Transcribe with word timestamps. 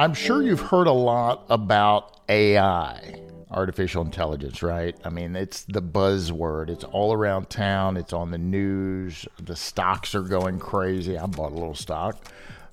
I'm 0.00 0.14
sure 0.14 0.42
you've 0.42 0.62
heard 0.62 0.86
a 0.86 0.92
lot 0.92 1.44
about 1.50 2.22
AI, 2.26 3.20
artificial 3.50 4.02
intelligence, 4.02 4.62
right? 4.62 4.96
I 5.04 5.10
mean, 5.10 5.36
it's 5.36 5.64
the 5.64 5.82
buzzword. 5.82 6.70
It's 6.70 6.84
all 6.84 7.12
around 7.12 7.50
town. 7.50 7.98
It's 7.98 8.14
on 8.14 8.30
the 8.30 8.38
news. 8.38 9.26
The 9.38 9.54
stocks 9.54 10.14
are 10.14 10.22
going 10.22 10.58
crazy. 10.58 11.18
I 11.18 11.26
bought 11.26 11.52
a 11.52 11.54
little 11.54 11.74
stock. 11.74 12.16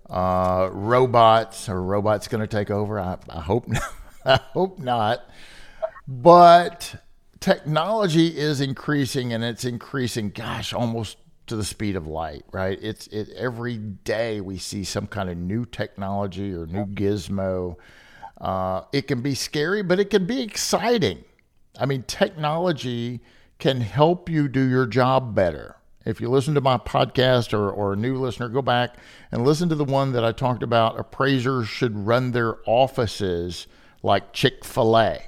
Uh, 0.09 0.69
robots 0.71 1.67
are 1.67 1.81
robots 1.81 2.29
going 2.29 2.39
to 2.39 2.47
take 2.47 2.71
over? 2.71 2.97
I, 2.97 3.17
I 3.27 3.41
hope 3.41 3.67
not. 3.67 3.83
I 4.23 4.39
hope 4.53 4.79
not. 4.79 5.29
But 6.07 6.95
technology 7.41 8.37
is 8.37 8.61
increasing, 8.61 9.33
and 9.33 9.43
it's 9.43 9.65
increasing. 9.65 10.29
Gosh, 10.29 10.71
almost 10.71 11.17
to 11.47 11.55
the 11.55 11.63
speed 11.63 11.95
of 11.95 12.07
light, 12.07 12.45
right? 12.51 12.77
It's 12.81 13.07
it 13.07 13.29
every 13.35 13.77
day 13.77 14.41
we 14.41 14.57
see 14.57 14.83
some 14.83 15.07
kind 15.07 15.29
of 15.29 15.37
new 15.37 15.65
technology 15.65 16.53
or 16.53 16.65
new 16.67 16.85
gizmo. 16.85 17.75
Uh, 18.39 18.83
it 18.91 19.07
can 19.07 19.21
be 19.21 19.33
scary, 19.33 19.81
but 19.81 19.99
it 19.99 20.09
can 20.09 20.25
be 20.25 20.41
exciting. 20.41 21.23
I 21.79 21.85
mean, 21.85 22.03
technology 22.03 23.21
can 23.59 23.81
help 23.81 24.29
you 24.29 24.47
do 24.47 24.61
your 24.61 24.85
job 24.85 25.33
better. 25.33 25.75
If 26.05 26.21
you 26.21 26.29
listen 26.29 26.53
to 26.53 26.61
my 26.61 26.77
podcast 26.77 27.53
or, 27.53 27.69
or 27.69 27.93
a 27.93 27.97
new 27.97 28.15
listener, 28.15 28.47
go 28.47 28.61
back 28.61 28.95
and 29.31 29.43
listen 29.43 29.67
to 29.69 29.75
the 29.75 29.83
one 29.83 30.13
that 30.13 30.23
I 30.23 30.31
talked 30.31 30.63
about. 30.63 30.99
Appraisers 30.99 31.67
should 31.67 32.07
run 32.07 32.31
their 32.31 32.57
offices 32.65 33.67
like 34.03 34.31
Chick-fil-A. 34.31 35.21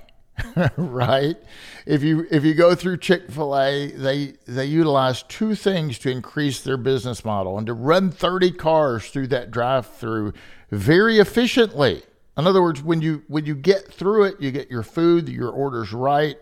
right? 0.77 1.37
If 1.85 2.03
you 2.03 2.27
if 2.29 2.43
you 2.43 2.53
go 2.53 2.75
through 2.75 2.97
Chick-fil-A, 2.97 3.91
they 3.91 4.33
they 4.45 4.65
utilize 4.65 5.23
two 5.23 5.55
things 5.55 5.99
to 5.99 6.11
increase 6.11 6.61
their 6.61 6.77
business 6.77 7.25
model 7.25 7.57
and 7.57 7.67
to 7.67 7.73
run 7.73 8.11
30 8.11 8.51
cars 8.51 9.09
through 9.09 9.27
that 9.27 9.51
drive-through 9.51 10.33
very 10.71 11.19
efficiently. 11.19 12.03
In 12.37 12.47
other 12.47 12.61
words, 12.61 12.81
when 12.81 13.01
you 13.01 13.23
when 13.27 13.45
you 13.45 13.55
get 13.55 13.91
through 13.91 14.25
it, 14.25 14.39
you 14.39 14.51
get 14.51 14.69
your 14.69 14.83
food, 14.83 15.29
your 15.29 15.49
orders 15.49 15.93
right, 15.93 16.37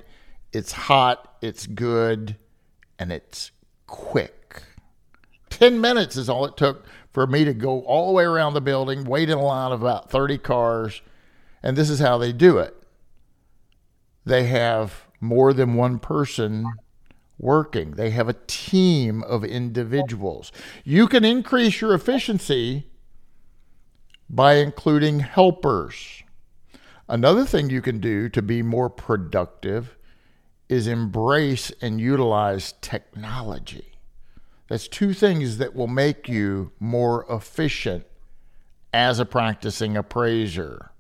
it's 0.52 0.72
hot, 0.72 1.36
it's 1.42 1.66
good, 1.66 2.36
and 3.00 3.11
it's 3.11 3.52
quick. 3.86 4.34
10 5.50 5.82
minutes 5.82 6.17
is 6.17 6.30
all 6.30 6.45
it 6.45 6.56
took 6.56 6.86
for 7.11 7.26
me 7.26 7.44
to 7.44 7.54
go 7.54 7.82
all 7.82 8.08
the 8.08 8.14
way 8.14 8.23
around 8.23 8.54
the 8.54 8.61
building, 8.61 9.06
wait 9.06 9.30
in 9.30 9.38
a 9.38 9.42
line 9.42 9.72
of 9.72 9.82
about 9.82 10.11
30 10.11 10.38
cars, 10.38 11.02
and 11.64 11.76
this 11.76 11.89
is 11.89 12.00
how 12.00 12.20
they 12.20 12.32
do 12.32 12.59
it 12.59 12.77
they 14.28 14.45
have 14.45 15.08
more 15.20 15.53
than 15.53 15.75
one 15.75 16.00
person 16.00 16.66
working. 17.39 17.92
They 17.92 18.09
have 18.11 18.28
a 18.28 18.36
team 18.47 19.23
of 19.23 19.44
individuals. 19.44 20.52
You 20.83 21.08
can 21.08 21.23
increase 21.23 21.81
your 21.81 21.94
efficiency 21.94 22.88
by 24.30 24.55
including 24.55 25.20
helpers. 25.22 26.23
Another 27.08 27.45
thing 27.45 27.70
you 27.70 27.81
can 27.81 28.00
do 28.00 28.28
to 28.30 28.42
be 28.42 28.61
more 28.61 28.89
productive 28.89 29.95
is 30.67 30.88
embrace 30.88 31.72
and 31.81 32.02
utilize 32.02 32.73
technology. 32.81 33.94
That's 34.67 34.89
two 34.89 35.14
things 35.14 35.58
that 35.59 35.73
will 35.73 35.88
make 35.88 36.28
you 36.28 36.72
more 36.80 37.25
efficient 37.30 38.05
as 38.94 39.20
a 39.20 39.25
practicing 39.25 39.95
appraiser. 39.95 40.92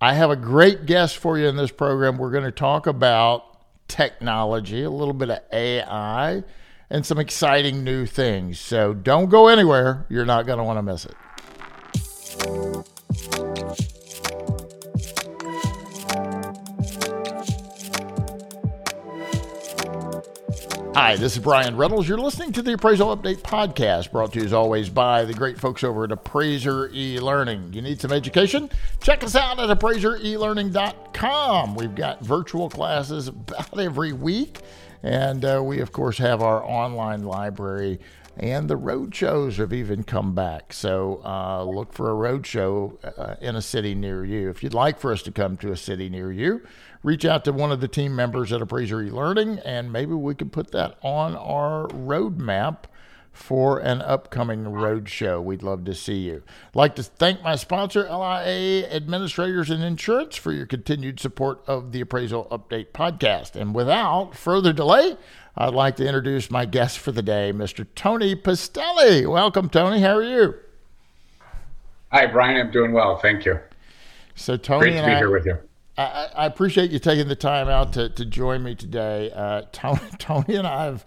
I 0.00 0.14
have 0.14 0.30
a 0.30 0.36
great 0.36 0.86
guest 0.86 1.16
for 1.16 1.38
you 1.38 1.46
in 1.46 1.56
this 1.56 1.70
program. 1.70 2.18
We're 2.18 2.30
going 2.30 2.44
to 2.44 2.52
talk 2.52 2.86
about 2.86 3.44
technology, 3.88 4.82
a 4.82 4.90
little 4.90 5.14
bit 5.14 5.30
of 5.30 5.40
AI, 5.52 6.42
and 6.90 7.06
some 7.06 7.18
exciting 7.18 7.84
new 7.84 8.04
things. 8.06 8.58
So 8.58 8.92
don't 8.92 9.30
go 9.30 9.48
anywhere. 9.48 10.06
You're 10.08 10.26
not 10.26 10.46
going 10.46 10.58
to 10.58 10.64
want 10.64 10.78
to 10.78 10.82
miss 10.82 11.06
it. 11.06 11.14
Hi, 20.94 21.16
this 21.16 21.36
is 21.36 21.42
Bryan 21.42 21.76
Reynolds. 21.76 22.08
You're 22.08 22.18
listening 22.18 22.52
to 22.52 22.62
the 22.62 22.74
Appraisal 22.74 23.16
Update 23.16 23.38
podcast, 23.38 24.12
brought 24.12 24.32
to 24.34 24.38
you 24.38 24.44
as 24.44 24.52
always 24.52 24.88
by 24.88 25.24
the 25.24 25.34
great 25.34 25.58
folks 25.58 25.82
over 25.82 26.04
at 26.04 26.12
Appraiser 26.12 26.88
eLearning. 26.90 27.74
You 27.74 27.82
need 27.82 28.00
some 28.00 28.12
education? 28.12 28.70
Check 29.00 29.24
us 29.24 29.34
out 29.34 29.58
at 29.58 29.76
appraiserelearning.com. 29.76 31.74
We've 31.74 31.96
got 31.96 32.20
virtual 32.24 32.70
classes 32.70 33.26
about 33.26 33.76
every 33.76 34.12
week, 34.12 34.60
and 35.02 35.44
uh, 35.44 35.60
we, 35.64 35.80
of 35.80 35.90
course, 35.90 36.18
have 36.18 36.40
our 36.40 36.62
online 36.64 37.24
library. 37.24 37.98
And 38.36 38.70
the 38.70 38.76
road 38.76 39.14
shows 39.14 39.56
have 39.56 39.72
even 39.72 40.04
come 40.04 40.32
back. 40.34 40.72
So 40.72 41.22
uh, 41.24 41.64
look 41.64 41.92
for 41.92 42.10
a 42.10 42.14
road 42.14 42.46
show 42.46 43.00
uh, 43.02 43.34
in 43.40 43.56
a 43.56 43.62
city 43.62 43.96
near 43.96 44.24
you. 44.24 44.48
If 44.48 44.62
you'd 44.62 44.74
like 44.74 45.00
for 45.00 45.12
us 45.12 45.22
to 45.22 45.32
come 45.32 45.56
to 45.58 45.72
a 45.72 45.76
city 45.76 46.08
near 46.08 46.30
you, 46.32 46.62
reach 47.04 47.24
out 47.24 47.44
to 47.44 47.52
one 47.52 47.70
of 47.70 47.80
the 47.80 47.86
team 47.86 48.16
members 48.16 48.52
at 48.52 48.60
Appraiser 48.60 48.96
eLearning, 48.96 49.62
and 49.64 49.92
maybe 49.92 50.14
we 50.14 50.34
could 50.34 50.50
put 50.50 50.72
that 50.72 50.98
on 51.02 51.36
our 51.36 51.86
roadmap 51.88 52.84
for 53.30 53.78
an 53.80 54.00
upcoming 54.00 54.64
roadshow. 54.64 55.42
We'd 55.42 55.62
love 55.62 55.84
to 55.84 55.94
see 55.94 56.18
you. 56.18 56.42
I'd 56.68 56.76
like 56.76 56.96
to 56.96 57.02
thank 57.02 57.42
my 57.42 57.56
sponsor, 57.56 58.04
LIA 58.04 58.88
Administrators 58.90 59.70
and 59.70 59.82
Insurance, 59.82 60.36
for 60.36 60.52
your 60.52 60.66
continued 60.66 61.20
support 61.20 61.60
of 61.66 61.92
the 61.92 62.00
Appraisal 62.00 62.46
Update 62.50 62.92
podcast. 62.92 63.54
And 63.54 63.74
without 63.74 64.34
further 64.34 64.72
delay, 64.72 65.16
I'd 65.56 65.74
like 65.74 65.96
to 65.96 66.06
introduce 66.06 66.50
my 66.50 66.64
guest 66.64 66.98
for 66.98 67.12
the 67.12 67.22
day, 67.22 67.52
Mr. 67.52 67.86
Tony 67.94 68.34
Pistilli. 68.34 69.30
Welcome, 69.30 69.68
Tony. 69.68 70.00
How 70.00 70.16
are 70.16 70.22
you? 70.22 70.54
Hi, 72.12 72.26
Bryan. 72.26 72.56
I'm 72.56 72.70
doing 72.70 72.92
well. 72.92 73.18
Thank 73.18 73.44
you. 73.44 73.58
So, 74.36 74.56
Tony, 74.56 74.90
great 74.90 75.00
to 75.00 75.06
be 75.06 75.12
I, 75.12 75.18
here 75.18 75.30
with 75.30 75.44
you. 75.44 75.58
I, 75.96 76.28
I, 76.34 76.46
appreciate 76.46 76.90
you 76.90 76.98
taking 76.98 77.28
the 77.28 77.36
time 77.36 77.68
out 77.68 77.92
to, 77.92 78.08
to 78.08 78.24
join 78.24 78.62
me 78.62 78.74
today. 78.74 79.30
Uh, 79.30 79.62
Tony, 79.72 80.00
Tony 80.18 80.56
and 80.56 80.66
I 80.66 80.86
have 80.86 81.04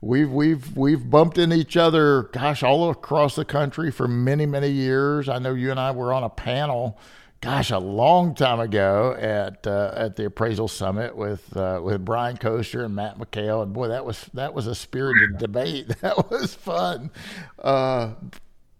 we've 0.00 0.30
we've 0.30 0.76
we've 0.76 1.10
bumped 1.10 1.38
into 1.38 1.56
each 1.56 1.76
other, 1.76 2.24
gosh, 2.32 2.62
all 2.62 2.90
across 2.90 3.36
the 3.36 3.44
country 3.44 3.90
for 3.90 4.08
many 4.08 4.46
many 4.46 4.70
years. 4.70 5.28
I 5.28 5.38
know 5.38 5.52
you 5.54 5.70
and 5.70 5.78
I 5.78 5.90
were 5.90 6.12
on 6.12 6.24
a 6.24 6.30
panel, 6.30 6.98
gosh, 7.42 7.70
a 7.70 7.78
long 7.78 8.34
time 8.34 8.60
ago 8.60 9.14
at 9.18 9.66
uh, 9.66 9.92
at 9.94 10.16
the 10.16 10.26
appraisal 10.26 10.68
summit 10.68 11.16
with 11.16 11.54
uh, 11.54 11.80
with 11.82 12.02
Brian 12.02 12.38
Koster 12.38 12.82
and 12.82 12.94
Matt 12.94 13.18
McHale, 13.18 13.62
and 13.62 13.74
boy, 13.74 13.88
that 13.88 14.06
was 14.06 14.24
that 14.32 14.54
was 14.54 14.66
a 14.66 14.74
spirited 14.74 15.38
debate. 15.38 15.88
That 16.00 16.30
was 16.30 16.54
fun. 16.54 17.10
Uh, 17.58 18.14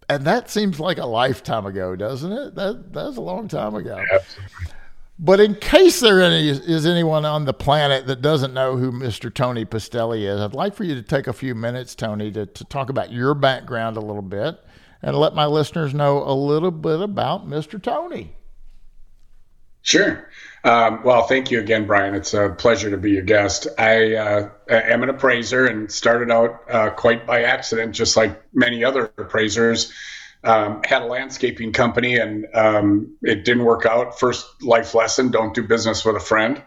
and 0.09 0.25
that 0.25 0.49
seems 0.49 0.79
like 0.79 0.97
a 0.97 1.05
lifetime 1.05 1.67
ago, 1.67 1.95
doesn't 1.95 2.31
it? 2.31 2.55
That 2.55 2.91
that's 2.91 3.17
a 3.17 3.21
long 3.21 3.47
time 3.47 3.75
ago. 3.75 4.03
Absolutely. 4.11 4.73
But 5.23 5.39
in 5.39 5.53
case 5.53 5.99
there 5.99 6.19
is 6.19 6.85
anyone 6.87 7.25
on 7.25 7.45
the 7.45 7.53
planet 7.53 8.07
that 8.07 8.23
doesn't 8.23 8.55
know 8.55 8.75
who 8.75 8.91
Mr. 8.91 9.31
Tony 9.31 9.65
Pistilli 9.65 10.27
is, 10.27 10.41
I'd 10.41 10.55
like 10.55 10.73
for 10.73 10.83
you 10.83 10.95
to 10.95 11.03
take 11.03 11.27
a 11.27 11.33
few 11.33 11.53
minutes, 11.53 11.93
Tony, 11.93 12.31
to, 12.31 12.47
to 12.47 12.65
talk 12.65 12.89
about 12.89 13.11
your 13.11 13.35
background 13.35 13.97
a 13.97 14.01
little 14.01 14.23
bit 14.23 14.59
and 15.03 15.15
let 15.15 15.35
my 15.35 15.45
listeners 15.45 15.93
know 15.93 16.23
a 16.23 16.33
little 16.33 16.71
bit 16.71 17.01
about 17.01 17.47
Mr. 17.47 17.79
Tony. 17.79 18.35
Sure. 19.83 20.27
Um, 20.63 21.03
well, 21.03 21.27
thank 21.27 21.51
you 21.51 21.59
again, 21.59 21.85
Bryan. 21.85 22.15
It's 22.15 22.33
a 22.33 22.49
pleasure 22.49 22.89
to 22.89 22.97
be 22.97 23.11
your 23.11 23.21
guest. 23.21 23.67
I 23.77 24.15
uh, 24.15 24.49
am 24.69 25.03
an 25.03 25.09
appraiser 25.09 25.67
and 25.67 25.91
started 25.91 26.31
out 26.31 26.61
uh, 26.67 26.89
quite 26.89 27.27
by 27.27 27.43
accident, 27.43 27.93
just 27.93 28.17
like 28.17 28.41
many 28.55 28.83
other 28.83 29.11
appraisers 29.19 29.93
um, 30.43 30.81
had 30.83 31.03
a 31.03 31.05
landscaping 31.05 31.71
company 31.71 32.17
and 32.17 32.47
um, 32.53 33.15
it 33.21 33.45
didn't 33.45 33.63
work 33.63 33.85
out. 33.85 34.19
First 34.19 34.45
life 34.63 34.95
lesson 34.95 35.29
don't 35.29 35.53
do 35.53 35.63
business 35.63 36.03
with 36.03 36.15
a 36.15 36.19
friend. 36.19 36.61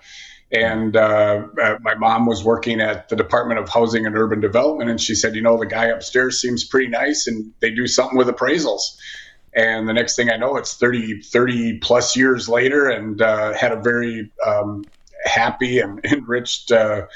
And 0.52 0.96
uh, 0.96 1.48
uh, 1.60 1.78
my 1.80 1.94
mom 1.94 2.26
was 2.26 2.44
working 2.44 2.80
at 2.80 3.08
the 3.08 3.16
Department 3.16 3.58
of 3.58 3.68
Housing 3.68 4.06
and 4.06 4.16
Urban 4.16 4.40
Development, 4.40 4.88
and 4.88 5.00
she 5.00 5.16
said, 5.16 5.34
You 5.34 5.42
know, 5.42 5.58
the 5.58 5.66
guy 5.66 5.86
upstairs 5.86 6.40
seems 6.40 6.62
pretty 6.64 6.86
nice, 6.86 7.26
and 7.26 7.52
they 7.60 7.70
do 7.70 7.88
something 7.88 8.16
with 8.16 8.28
appraisals. 8.28 8.80
And 9.54 9.88
the 9.88 9.92
next 9.92 10.14
thing 10.14 10.30
I 10.30 10.36
know, 10.36 10.56
it's 10.56 10.74
30, 10.74 11.22
30 11.22 11.78
plus 11.78 12.16
years 12.16 12.48
later, 12.48 12.88
and 12.88 13.20
uh, 13.20 13.52
had 13.54 13.72
a 13.72 13.80
very 13.80 14.30
um, 14.46 14.84
happy 15.24 15.80
and 15.80 16.04
enriched 16.04 16.70
uh, 16.70 17.06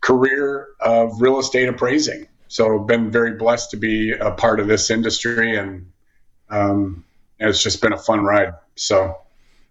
career 0.00 0.68
of 0.80 1.20
real 1.20 1.38
estate 1.38 1.68
appraising. 1.68 2.26
So, 2.48 2.80
been 2.80 3.12
very 3.12 3.34
blessed 3.34 3.70
to 3.72 3.76
be 3.76 4.12
a 4.12 4.32
part 4.32 4.58
of 4.58 4.66
this 4.66 4.90
industry 4.90 5.56
and 5.56 5.92
um, 6.50 7.04
it's 7.38 7.62
just 7.62 7.80
been 7.80 7.92
a 7.92 7.98
fun 7.98 8.20
ride. 8.22 8.54
So, 8.76 9.18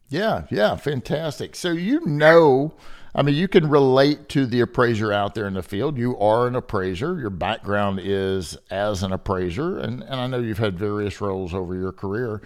yeah, 0.09 0.45
yeah, 0.49 0.75
fantastic. 0.75 1.55
So 1.55 1.71
you 1.71 2.05
know, 2.05 2.73
I 3.13 3.23
mean, 3.23 3.35
you 3.35 3.47
can 3.47 3.69
relate 3.69 4.29
to 4.29 4.45
the 4.45 4.61
appraiser 4.61 5.11
out 5.11 5.35
there 5.35 5.47
in 5.47 5.55
the 5.55 5.63
field. 5.63 5.97
You 5.97 6.17
are 6.19 6.47
an 6.47 6.55
appraiser. 6.55 7.19
Your 7.19 7.29
background 7.29 7.99
is 8.03 8.57
as 8.69 9.03
an 9.03 9.11
appraiser, 9.11 9.79
and 9.79 10.03
and 10.03 10.15
I 10.15 10.27
know 10.27 10.39
you've 10.39 10.59
had 10.59 10.77
various 10.77 11.19
roles 11.19 11.53
over 11.53 11.75
your 11.75 11.91
career. 11.91 12.41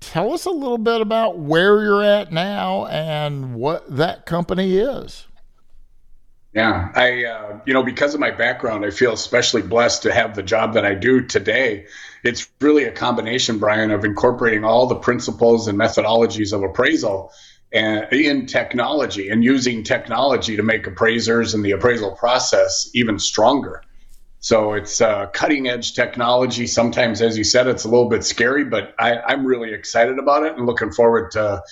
Tell 0.00 0.32
us 0.32 0.46
a 0.46 0.50
little 0.50 0.78
bit 0.78 1.00
about 1.00 1.38
where 1.38 1.82
you're 1.82 2.02
at 2.02 2.32
now 2.32 2.86
and 2.86 3.54
what 3.54 3.96
that 3.96 4.24
company 4.24 4.78
is. 4.78 5.26
Yeah, 6.52 6.90
I, 6.94 7.24
uh, 7.24 7.60
you 7.64 7.74
know, 7.74 7.84
because 7.84 8.14
of 8.14 8.20
my 8.20 8.32
background, 8.32 8.84
I 8.84 8.90
feel 8.90 9.12
especially 9.12 9.62
blessed 9.62 10.02
to 10.02 10.12
have 10.12 10.34
the 10.34 10.42
job 10.42 10.74
that 10.74 10.84
I 10.84 10.94
do 10.94 11.20
today. 11.20 11.86
It's 12.24 12.48
really 12.60 12.84
a 12.84 12.92
combination, 12.92 13.58
Bryan, 13.58 13.92
of 13.92 14.04
incorporating 14.04 14.64
all 14.64 14.86
the 14.86 14.96
principles 14.96 15.68
and 15.68 15.78
methodologies 15.78 16.52
of 16.52 16.64
appraisal 16.64 17.32
and 17.72 18.12
in 18.12 18.46
technology 18.46 19.28
and 19.28 19.44
using 19.44 19.84
technology 19.84 20.56
to 20.56 20.62
make 20.64 20.88
appraisers 20.88 21.54
and 21.54 21.64
the 21.64 21.70
appraisal 21.70 22.16
process 22.16 22.90
even 22.94 23.20
stronger. 23.20 23.82
So 24.40 24.72
it's 24.72 25.00
uh, 25.00 25.26
cutting 25.26 25.68
edge 25.68 25.94
technology. 25.94 26.66
Sometimes, 26.66 27.22
as 27.22 27.38
you 27.38 27.44
said, 27.44 27.68
it's 27.68 27.84
a 27.84 27.88
little 27.88 28.08
bit 28.08 28.24
scary, 28.24 28.64
but 28.64 28.94
I, 28.98 29.34
am 29.34 29.46
really 29.46 29.72
excited 29.72 30.18
about 30.18 30.44
it 30.44 30.56
and 30.56 30.66
looking 30.66 30.90
forward 30.90 31.30
to 31.32 31.62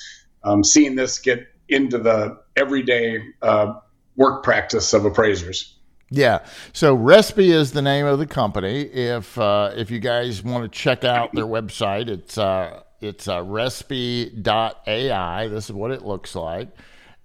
um, 0.44 0.62
seeing 0.62 0.94
this 0.94 1.18
get 1.18 1.48
into 1.68 1.98
the 1.98 2.38
everyday 2.54 3.22
uh, 3.42 3.74
work 4.18 4.42
practice 4.42 4.92
of 4.92 5.06
appraisers. 5.06 5.74
Yeah. 6.10 6.40
So 6.72 6.96
Restb 6.96 7.38
is 7.38 7.72
the 7.72 7.82
name 7.82 8.04
of 8.04 8.18
the 8.18 8.26
company. 8.26 8.82
If 8.82 9.38
uh, 9.38 9.72
if 9.76 9.90
you 9.90 10.00
guys 10.00 10.42
want 10.42 10.70
to 10.70 10.78
check 10.78 11.04
out 11.04 11.34
their 11.34 11.46
website, 11.46 12.08
it's 12.08 12.36
uh, 12.36 12.82
it's 13.00 13.28
uh, 13.28 13.40
restb.ai. 13.40 15.48
This 15.48 15.66
is 15.66 15.72
what 15.72 15.90
it 15.90 16.04
looks 16.04 16.34
like. 16.34 16.68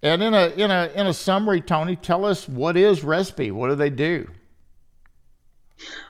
And 0.02 0.22
in 0.22 0.34
a 0.34 0.48
in 0.48 0.70
a 0.70 0.92
in 0.96 1.08
a 1.08 1.14
summary, 1.14 1.62
Tony, 1.62 1.96
tell 1.96 2.26
us 2.26 2.48
what 2.48 2.76
is 2.76 3.02
Restb? 3.02 3.52
What 3.54 3.70
do 3.70 3.76
they 3.76 3.90
do? 3.90 4.30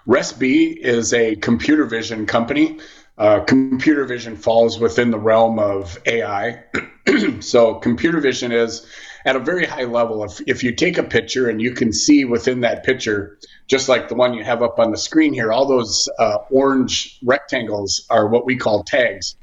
Restb 0.07 0.77
is 0.77 1.13
a 1.13 1.35
computer 1.37 1.85
vision 1.85 2.25
company. 2.25 2.79
Uh, 3.19 3.41
computer 3.41 4.05
vision 4.05 4.35
falls 4.35 4.79
within 4.79 5.11
the 5.11 5.19
realm 5.19 5.59
of 5.59 5.99
AI. 6.07 6.63
so 7.39 7.75
computer 7.75 8.19
vision 8.19 8.51
is 8.51 8.87
at 9.25 9.35
a 9.35 9.39
very 9.39 9.65
high 9.65 9.85
level. 9.85 10.23
If, 10.23 10.41
if 10.47 10.63
you 10.63 10.73
take 10.73 10.97
a 10.97 11.03
picture 11.03 11.49
and 11.49 11.61
you 11.61 11.71
can 11.71 11.93
see 11.93 12.25
within 12.25 12.61
that 12.61 12.83
picture, 12.83 13.37
just 13.67 13.89
like 13.89 14.09
the 14.09 14.15
one 14.15 14.33
you 14.33 14.43
have 14.43 14.61
up 14.61 14.79
on 14.79 14.91
the 14.91 14.97
screen 14.97 15.33
here, 15.33 15.51
all 15.51 15.67
those 15.67 16.09
uh, 16.19 16.39
orange 16.49 17.19
rectangles 17.23 18.05
are 18.09 18.27
what 18.27 18.45
we 18.45 18.57
call 18.57 18.83
tags. 18.83 19.35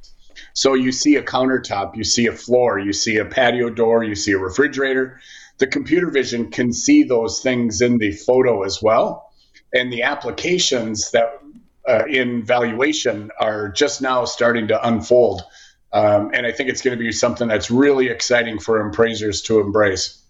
So 0.53 0.75
you 0.75 0.93
see 0.93 1.17
a 1.17 1.23
countertop, 1.23 1.97
you 1.97 2.05
see 2.05 2.27
a 2.27 2.33
floor, 2.33 2.79
you 2.79 2.93
see 2.93 3.17
a 3.17 3.25
patio 3.25 3.71
door, 3.71 4.05
you 4.05 4.15
see 4.15 4.33
a 4.33 4.39
refrigerator. 4.39 5.21
The 5.59 5.67
computer 5.67 6.11
vision 6.11 6.51
can 6.51 6.73
see 6.73 7.05
those 7.05 7.41
things 7.41 7.81
in 7.81 7.99
the 7.99 8.13
photo 8.13 8.63
as 8.63 8.83
well. 8.83 9.31
And 9.73 9.93
the 9.93 10.03
applications 10.03 11.13
that 11.13 11.41
uh, 11.89 12.05
in 12.09 12.45
valuation 12.45 13.31
are 13.39 13.69
just 13.69 14.03
now 14.03 14.25
starting 14.25 14.69
to 14.69 14.87
unfold. 14.87 15.43
Um, 15.93 16.31
and 16.33 16.47
I 16.47 16.53
think 16.53 16.69
it's 16.69 16.83
going 16.83 16.97
to 16.97 17.03
be 17.03 17.13
something 17.13 17.49
that's 17.49 17.71
really 17.71 18.09
exciting 18.09 18.59
for 18.59 18.87
appraisers 18.87 19.43
to 19.43 19.61
embrace. 19.61 20.23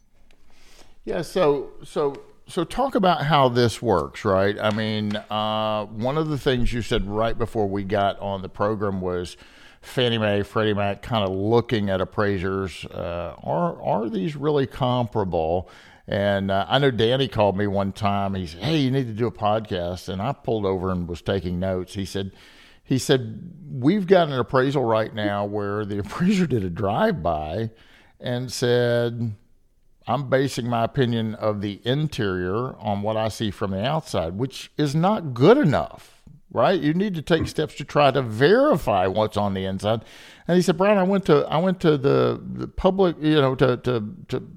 Yeah. 1.05 1.23
So, 1.23 1.71
so, 1.85 2.15
so 2.47 2.65
talk 2.65 2.95
about 2.95 3.25
how 3.25 3.49
this 3.49 3.81
works, 3.83 4.25
right? 4.25 4.59
I 4.59 4.71
mean, 4.71 5.17
uh, 5.17 5.87
one 5.87 6.19
of 6.19 6.29
the 6.29 6.39
things 6.39 6.73
you 6.73 6.83
said 6.83 7.07
right 7.07 7.37
before 7.37 7.69
we 7.69 7.85
got 7.85 8.19
on 8.21 8.43
the 8.43 8.49
program 8.49 9.01
was 9.01 9.37
Fannie 9.83 10.19
Mae, 10.19 10.43
Freddie 10.43 10.75
Mac, 10.75 11.03
kind 11.03 11.25
of 11.25 11.35
looking 11.35 11.91
at 11.91 12.01
appraisers. 12.01 12.85
Uh, 12.87 13.35
are 13.43 13.81
are 13.83 14.09
these 14.09 14.37
really 14.37 14.67
comparable? 14.67 15.71
And 16.07 16.51
uh, 16.51 16.67
I 16.69 16.79
know 16.79 16.91
Danny 16.91 17.29
called 17.29 17.57
me 17.57 17.67
one 17.67 17.93
time. 17.93 18.35
He 18.35 18.47
said, 18.47 18.63
"Hey, 18.63 18.79
you 18.79 18.91
need 18.91 19.07
to 19.07 19.13
do 19.13 19.27
a 19.27 19.33
podcast." 19.33 20.09
And 20.09 20.21
I 20.21 20.33
pulled 20.33 20.67
over 20.67 20.91
and 20.91 21.09
was 21.09 21.23
taking 21.23 21.61
notes. 21.61 21.95
He 21.95 22.05
said 22.05 22.33
he 22.91 22.99
said, 22.99 23.53
We've 23.73 24.07
got 24.07 24.27
an 24.29 24.35
appraisal 24.35 24.85
right 24.85 25.15
now 25.15 25.45
where 25.45 25.85
the 25.87 25.99
appraiser 26.01 26.47
did 26.47 26.65
a 26.65 26.69
drive 26.69 27.23
by 27.23 27.71
and 28.19 28.53
said, 28.53 29.37
I'm 30.09 30.29
basing 30.29 30.67
my 30.67 30.85
opinion 30.85 31.37
of 31.37 31.61
the 31.61 31.81
interior 31.85 32.77
on 32.79 33.03
what 33.03 33.17
I 33.17 33.29
see 33.29 33.53
from 33.53 33.71
the 33.71 33.83
outside, 33.83 34.37
which 34.37 34.73
is 34.77 34.95
not 34.97 35.35
good 35.35 35.57
enough, 35.57 36.21
right? 36.51 36.81
You 36.81 36.93
need 36.93 37.15
to 37.15 37.23
take 37.23 37.47
steps 37.47 37.77
to 37.77 37.85
try 37.85 38.11
to 38.11 38.23
verify 38.23 39.07
what's 39.07 39.37
on 39.37 39.55
the 39.55 39.65
inside. 39.65 40.05
And 40.49 40.57
he 40.57 40.63
said, 40.63 40.77
Bryan, 40.77 40.99
I 40.99 41.05
went 41.05 41.27
to 41.27 41.47
I 41.47 41.59
went 41.59 41.81
to 41.83 41.97
the, 41.97 42.43
the 42.55 42.67
public, 42.67 43.17
you 43.21 43.41
know, 43.41 43.55
to, 43.55 43.77
to, 43.77 44.05
to 44.29 44.49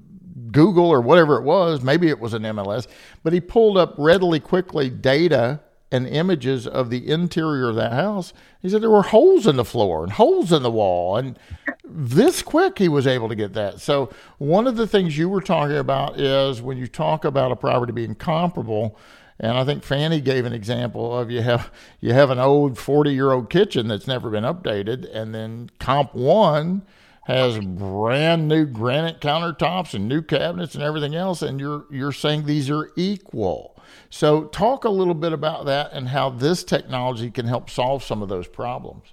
Google 0.50 0.86
or 0.86 1.00
whatever 1.00 1.36
it 1.36 1.44
was, 1.44 1.82
maybe 1.82 2.08
it 2.08 2.18
was 2.18 2.34
an 2.34 2.42
MLS, 2.42 2.88
but 3.22 3.32
he 3.32 3.40
pulled 3.40 3.78
up 3.78 3.94
readily 3.96 4.40
quickly 4.40 4.90
data 4.90 5.60
and 5.94 6.08
images 6.08 6.66
of 6.66 6.90
the 6.90 7.08
interior 7.08 7.68
of 7.68 7.76
that 7.76 7.92
house. 7.92 8.32
He 8.60 8.68
said 8.68 8.82
there 8.82 8.90
were 8.90 9.02
holes 9.02 9.46
in 9.46 9.54
the 9.54 9.64
floor 9.64 10.02
and 10.02 10.12
holes 10.12 10.52
in 10.52 10.64
the 10.64 10.70
wall. 10.70 11.16
And 11.16 11.38
this 11.84 12.42
quick, 12.42 12.80
he 12.80 12.88
was 12.88 13.06
able 13.06 13.28
to 13.28 13.36
get 13.36 13.52
that. 13.52 13.80
So, 13.80 14.10
one 14.38 14.66
of 14.66 14.74
the 14.74 14.88
things 14.88 15.16
you 15.16 15.28
were 15.28 15.40
talking 15.40 15.76
about 15.76 16.18
is 16.18 16.60
when 16.60 16.78
you 16.78 16.88
talk 16.88 17.24
about 17.24 17.52
a 17.52 17.56
property 17.56 17.92
being 17.92 18.16
comparable, 18.16 18.98
and 19.38 19.52
I 19.56 19.64
think 19.64 19.84
Fannie 19.84 20.20
gave 20.20 20.46
an 20.46 20.52
example 20.52 21.16
of 21.16 21.30
you 21.30 21.42
have 21.42 21.70
you 22.00 22.12
have 22.12 22.30
an 22.30 22.40
old 22.40 22.76
40 22.76 23.12
year 23.12 23.30
old 23.30 23.48
kitchen 23.48 23.86
that's 23.86 24.08
never 24.08 24.30
been 24.30 24.44
updated, 24.44 25.08
and 25.14 25.32
then 25.32 25.70
comp 25.78 26.12
one 26.12 26.82
has 27.26 27.58
brand 27.58 28.48
new 28.48 28.66
granite 28.66 29.20
countertops 29.20 29.94
and 29.94 30.08
new 30.08 30.22
cabinets 30.22 30.74
and 30.74 30.82
everything 30.82 31.14
else, 31.14 31.40
and 31.40 31.60
you're 31.60 31.84
you're 31.90 32.12
saying 32.12 32.46
these 32.46 32.68
are 32.68 32.90
equal. 32.96 33.73
So, 34.10 34.44
talk 34.44 34.84
a 34.84 34.90
little 34.90 35.14
bit 35.14 35.32
about 35.32 35.66
that 35.66 35.92
and 35.92 36.08
how 36.08 36.30
this 36.30 36.64
technology 36.64 37.30
can 37.30 37.46
help 37.46 37.70
solve 37.70 38.02
some 38.04 38.22
of 38.22 38.28
those 38.28 38.46
problems. 38.46 39.12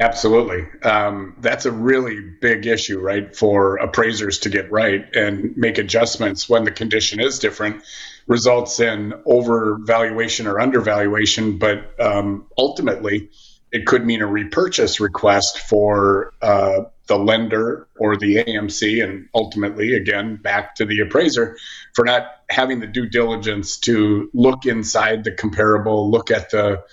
Absolutely. 0.00 0.64
Um, 0.82 1.34
that's 1.40 1.66
a 1.66 1.72
really 1.72 2.20
big 2.20 2.66
issue, 2.66 3.00
right? 3.00 3.34
For 3.34 3.76
appraisers 3.76 4.38
to 4.40 4.48
get 4.48 4.70
right 4.70 5.04
and 5.14 5.56
make 5.56 5.78
adjustments 5.78 6.48
when 6.48 6.62
the 6.62 6.70
condition 6.70 7.18
is 7.18 7.40
different 7.40 7.82
results 8.28 8.78
in 8.78 9.12
overvaluation 9.26 10.46
or 10.46 10.60
undervaluation. 10.60 11.58
But 11.58 11.98
um, 11.98 12.46
ultimately, 12.56 13.30
it 13.72 13.86
could 13.86 14.06
mean 14.06 14.22
a 14.22 14.26
repurchase 14.26 15.00
request 15.00 15.58
for 15.58 16.32
uh, 16.40 16.84
the 17.08 17.18
lender 17.18 17.88
or 17.98 18.16
the 18.16 18.36
AMC, 18.36 19.02
and 19.02 19.28
ultimately, 19.34 19.94
again, 19.94 20.36
back 20.36 20.74
to 20.76 20.84
the 20.84 21.00
appraiser 21.00 21.56
for 21.94 22.04
not 22.04 22.26
having 22.48 22.80
the 22.80 22.86
due 22.86 23.08
diligence 23.08 23.78
to 23.78 24.30
look 24.32 24.66
inside 24.66 25.24
the 25.24 25.32
comparable, 25.32 26.10
look 26.10 26.30
at 26.30 26.50
the 26.50 26.84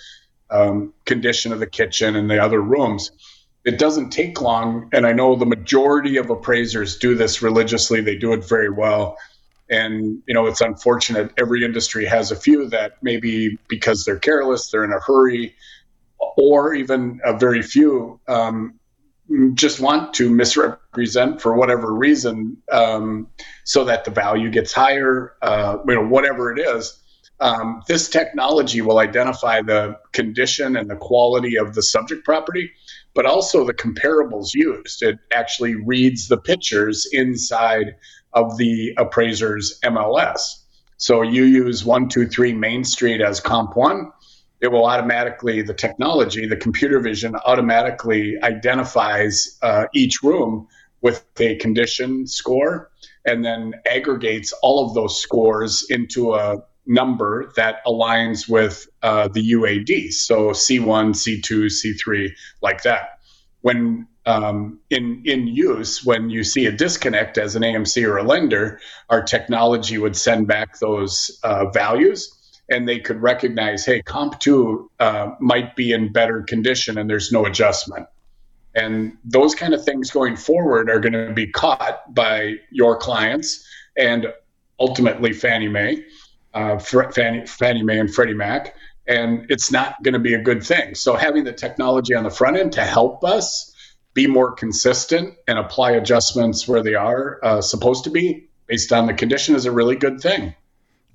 um, 0.49 0.93
condition 1.05 1.51
of 1.51 1.59
the 1.59 1.67
kitchen 1.67 2.15
and 2.15 2.29
the 2.29 2.41
other 2.41 2.61
rooms. 2.61 3.11
It 3.65 3.77
doesn't 3.77 4.11
take 4.11 4.41
long, 4.41 4.89
and 4.93 5.05
I 5.05 5.11
know 5.11 5.35
the 5.35 5.45
majority 5.45 6.17
of 6.17 6.29
appraisers 6.29 6.97
do 6.97 7.15
this 7.15 7.41
religiously. 7.41 8.01
They 8.01 8.15
do 8.15 8.33
it 8.33 8.47
very 8.47 8.69
well. 8.69 9.17
And, 9.69 10.21
you 10.27 10.33
know, 10.33 10.45
it's 10.45 10.61
unfortunate. 10.61 11.31
Every 11.37 11.65
industry 11.65 12.05
has 12.05 12.31
a 12.31 12.35
few 12.35 12.69
that 12.69 12.93
maybe 13.01 13.57
because 13.67 14.05
they're 14.05 14.19
careless, 14.19 14.69
they're 14.69 14.83
in 14.83 14.93
a 14.93 14.99
hurry, 14.99 15.55
or 16.37 16.73
even 16.75 17.19
a 17.25 17.37
very 17.37 17.63
few 17.63 18.19
um, 18.27 18.79
just 19.53 19.79
want 19.79 20.13
to 20.15 20.29
misrepresent 20.29 21.41
for 21.41 21.55
whatever 21.55 21.93
reason 21.93 22.57
um, 22.71 23.27
so 23.63 23.85
that 23.85 24.05
the 24.05 24.11
value 24.11 24.49
gets 24.49 24.71
higher, 24.71 25.33
uh, 25.41 25.77
you 25.87 25.95
know, 25.95 26.07
whatever 26.07 26.55
it 26.55 26.59
is. 26.59 27.01
Um, 27.39 27.81
this 27.87 28.09
technology 28.09 28.81
will 28.81 28.99
identify 28.99 29.61
the 29.61 29.97
condition 30.13 30.77
and 30.77 30.89
the 30.89 30.95
quality 30.95 31.57
of 31.57 31.75
the 31.75 31.83
subject 31.83 32.23
property, 32.23 32.71
but 33.13 33.25
also 33.25 33.65
the 33.65 33.73
comparables 33.73 34.53
used. 34.53 35.01
It 35.01 35.17
actually 35.33 35.75
reads 35.75 36.27
the 36.27 36.37
pictures 36.37 37.07
inside 37.11 37.95
of 38.33 38.57
the 38.57 38.93
appraiser's 38.97 39.79
MLS. 39.83 40.63
So 40.97 41.23
you 41.23 41.43
use 41.43 41.83
123 41.83 42.53
Main 42.53 42.85
Street 42.85 43.21
as 43.21 43.39
comp 43.41 43.75
one 43.75 44.11
it 44.61 44.69
will 44.69 44.85
automatically, 44.85 45.61
the 45.61 45.73
technology, 45.73 46.47
the 46.47 46.55
computer 46.55 46.99
vision 46.99 47.35
automatically 47.45 48.37
identifies 48.41 49.57
uh, 49.61 49.85
each 49.93 50.23
room 50.23 50.67
with 51.01 51.25
a 51.39 51.55
condition 51.57 52.25
score 52.25 52.89
and 53.25 53.43
then 53.43 53.73
aggregates 53.89 54.53
all 54.63 54.87
of 54.87 54.93
those 54.93 55.21
scores 55.21 55.85
into 55.89 56.33
a 56.33 56.57
number 56.87 57.51
that 57.55 57.85
aligns 57.85 58.47
with 58.47 58.87
uh, 59.01 59.27
the 59.27 59.51
UAD. 59.51 60.13
So 60.13 60.49
C1, 60.49 61.13
C2, 61.13 61.65
C3, 61.65 62.31
like 62.61 62.83
that. 62.83 63.19
When 63.61 64.07
um, 64.27 64.79
in 64.89 65.21
in 65.25 65.47
use, 65.47 66.03
when 66.03 66.29
you 66.29 66.43
see 66.43 66.65
a 66.65 66.71
disconnect 66.71 67.37
as 67.37 67.55
an 67.55 67.61
AMC 67.61 68.03
or 68.07 68.17
a 68.17 68.23
lender, 68.23 68.79
our 69.09 69.23
technology 69.23 69.97
would 69.97 70.15
send 70.15 70.47
back 70.47 70.79
those 70.79 71.39
uh, 71.43 71.69
values 71.69 72.34
and 72.69 72.87
they 72.87 72.99
could 72.99 73.21
recognize, 73.21 73.85
hey, 73.85 74.01
comp 74.01 74.39
two 74.39 74.89
uh, 74.99 75.31
might 75.39 75.75
be 75.75 75.91
in 75.91 76.11
better 76.11 76.41
condition 76.41 76.97
and 76.97 77.09
there's 77.09 77.31
no 77.31 77.45
adjustment. 77.45 78.07
And 78.73 79.17
those 79.23 79.55
kind 79.55 79.73
of 79.73 79.85
things 79.85 80.11
going 80.11 80.35
forward 80.35 80.89
are 80.89 80.99
going 80.99 81.13
to 81.13 81.31
be 81.33 81.47
caught 81.47 82.13
by 82.13 82.55
your 82.71 82.97
clients 82.97 83.65
and 83.97 84.27
ultimately 84.79 85.31
Fannie 85.31 85.69
Mae, 85.69 86.03
uh, 86.53 86.77
Fannie, 86.79 87.45
Fannie 87.45 87.83
Mae 87.83 87.99
and 87.99 88.13
Freddie 88.13 88.33
Mac. 88.33 88.75
And 89.07 89.45
it's 89.49 89.71
not 89.71 90.01
going 90.03 90.13
to 90.13 90.19
be 90.19 90.33
a 90.33 90.41
good 90.41 90.63
thing. 90.63 90.95
So 90.95 91.15
having 91.15 91.43
the 91.43 91.53
technology 91.53 92.15
on 92.15 92.23
the 92.23 92.29
front 92.31 92.57
end 92.57 92.73
to 92.73 92.83
help 92.83 93.23
us 93.23 93.71
be 94.13 94.27
more 94.27 94.53
consistent 94.53 95.35
and 95.47 95.59
apply 95.59 95.91
adjustments 95.91 96.67
where 96.67 96.81
they 96.81 96.95
are 96.95 97.39
uh, 97.43 97.61
supposed 97.61 98.05
to 98.05 98.09
be 98.09 98.49
based 98.65 98.91
on 98.91 99.05
the 99.05 99.13
condition 99.13 99.55
is 99.55 99.65
a 99.65 99.71
really 99.71 99.95
good 99.95 100.19
thing. 100.19 100.55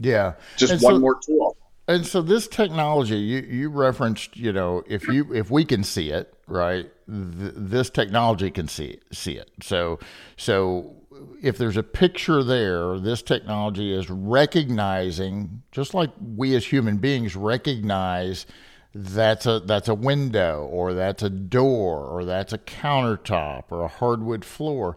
Yeah. 0.01 0.35
Just 0.57 0.73
and 0.73 0.83
one 0.83 0.95
so, 0.95 0.99
more 0.99 1.19
tool. 1.25 1.57
And 1.87 2.07
so 2.07 2.23
this 2.23 2.49
technology, 2.49 3.17
you, 3.17 3.41
you 3.41 3.69
referenced, 3.69 4.37
you 4.37 4.53
know, 4.53 4.83
if 4.87 5.07
you 5.09 5.33
if 5.35 5.51
we 5.51 5.65
can 5.65 5.85
see 5.85 6.11
it, 6.11 6.33
right, 6.47 6.89
th- 7.07 7.53
this 7.57 7.91
technology 7.91 8.51
can 8.51 8.69
see 8.69 8.99
see 9.13 9.33
it. 9.33 9.51
So 9.61 9.99
so 10.37 10.95
if 11.43 11.59
there's 11.59 11.77
a 11.77 11.83
picture 11.83 12.43
there, 12.43 12.99
this 12.99 13.23
technology 13.23 13.93
is 13.93 14.09
recognizing, 14.09 15.63
just 15.73 15.93
like 15.93 16.11
we 16.37 16.55
as 16.55 16.65
human 16.65 16.99
beings 16.99 17.37
recognize 17.37 18.47
that's 18.95 19.47
a 19.47 19.61
that's 19.61 19.89
a 19.89 19.95
window 19.95 20.69
or 20.71 20.95
that's 20.95 21.23
a 21.23 21.31
door 21.31 22.07
or 22.07 22.25
that's 22.25 22.53
a 22.53 22.59
countertop 22.59 23.65
or 23.71 23.83
a 23.83 23.89
hardwood 23.89 24.45
floor 24.45 24.97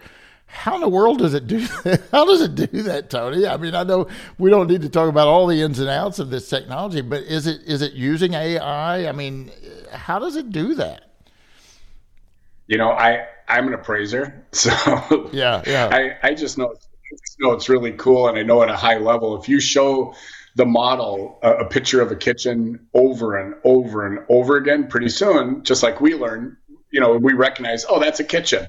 how 0.54 0.76
in 0.76 0.82
the 0.82 0.88
world 0.88 1.18
does 1.18 1.34
it 1.34 1.48
do 1.48 1.60
that? 1.60 2.04
How 2.12 2.26
does 2.26 2.42
it 2.42 2.54
do 2.54 2.84
that, 2.84 3.10
Tony? 3.10 3.48
I 3.48 3.58
mean, 3.58 3.74
I 3.74 3.84
know 3.84 4.08
we 4.38 4.52
don't 4.52 4.68
need 4.68 4.84
to 4.84 4.90
talk 4.90 5.10
about 5.10 5.28
all 5.28 5.48
the 5.48 5.60
ins 5.62 5.80
and 5.80 5.90
outs 5.90 6.20
of 6.20 6.30
this 6.30 6.48
technology, 6.48 7.02
but 7.02 7.24
is 7.24 7.48
it 7.48 7.62
is 7.64 7.82
it 7.82 7.94
using 7.94 8.36
AI? 8.36 9.08
I 9.08 9.12
mean, 9.12 9.52
how 9.92 10.20
does 10.20 10.36
it 10.36 10.52
do 10.52 10.76
that? 10.76 11.10
You 12.68 12.78
know, 12.78 12.92
I 12.92 13.26
I'm 13.48 13.68
an 13.68 13.74
appraiser, 13.74 14.46
so 14.52 15.30
yeah, 15.34 15.64
yeah. 15.66 15.90
I 15.92 16.30
I 16.30 16.34
just 16.36 16.60
know 16.60 16.68
I 16.68 17.16
just 17.26 17.40
know 17.40 17.52
it's 17.54 17.68
really 17.68 17.94
cool, 17.94 18.28
and 18.28 18.38
I 18.38 18.44
know 18.44 18.62
at 18.62 18.70
a 18.70 18.78
high 18.78 19.00
level, 19.00 19.42
if 19.42 19.50
you 19.50 19.60
show 19.60 20.14
the 20.56 20.66
model 20.66 21.40
a, 21.42 21.52
a 21.56 21.66
picture 21.66 22.00
of 22.00 22.12
a 22.12 22.16
kitchen 22.16 22.88
over 22.94 23.38
and 23.38 23.56
over 23.64 24.06
and 24.06 24.20
over 24.30 24.56
again, 24.58 24.88
pretty 24.88 25.10
soon, 25.10 25.64
just 25.64 25.82
like 25.82 26.00
we 26.00 26.14
learn, 26.14 26.58
you 26.94 27.00
know, 27.00 27.18
we 27.18 27.34
recognize, 27.34 27.86
oh, 27.90 28.00
that's 28.00 28.20
a 28.20 28.24
kitchen, 28.24 28.68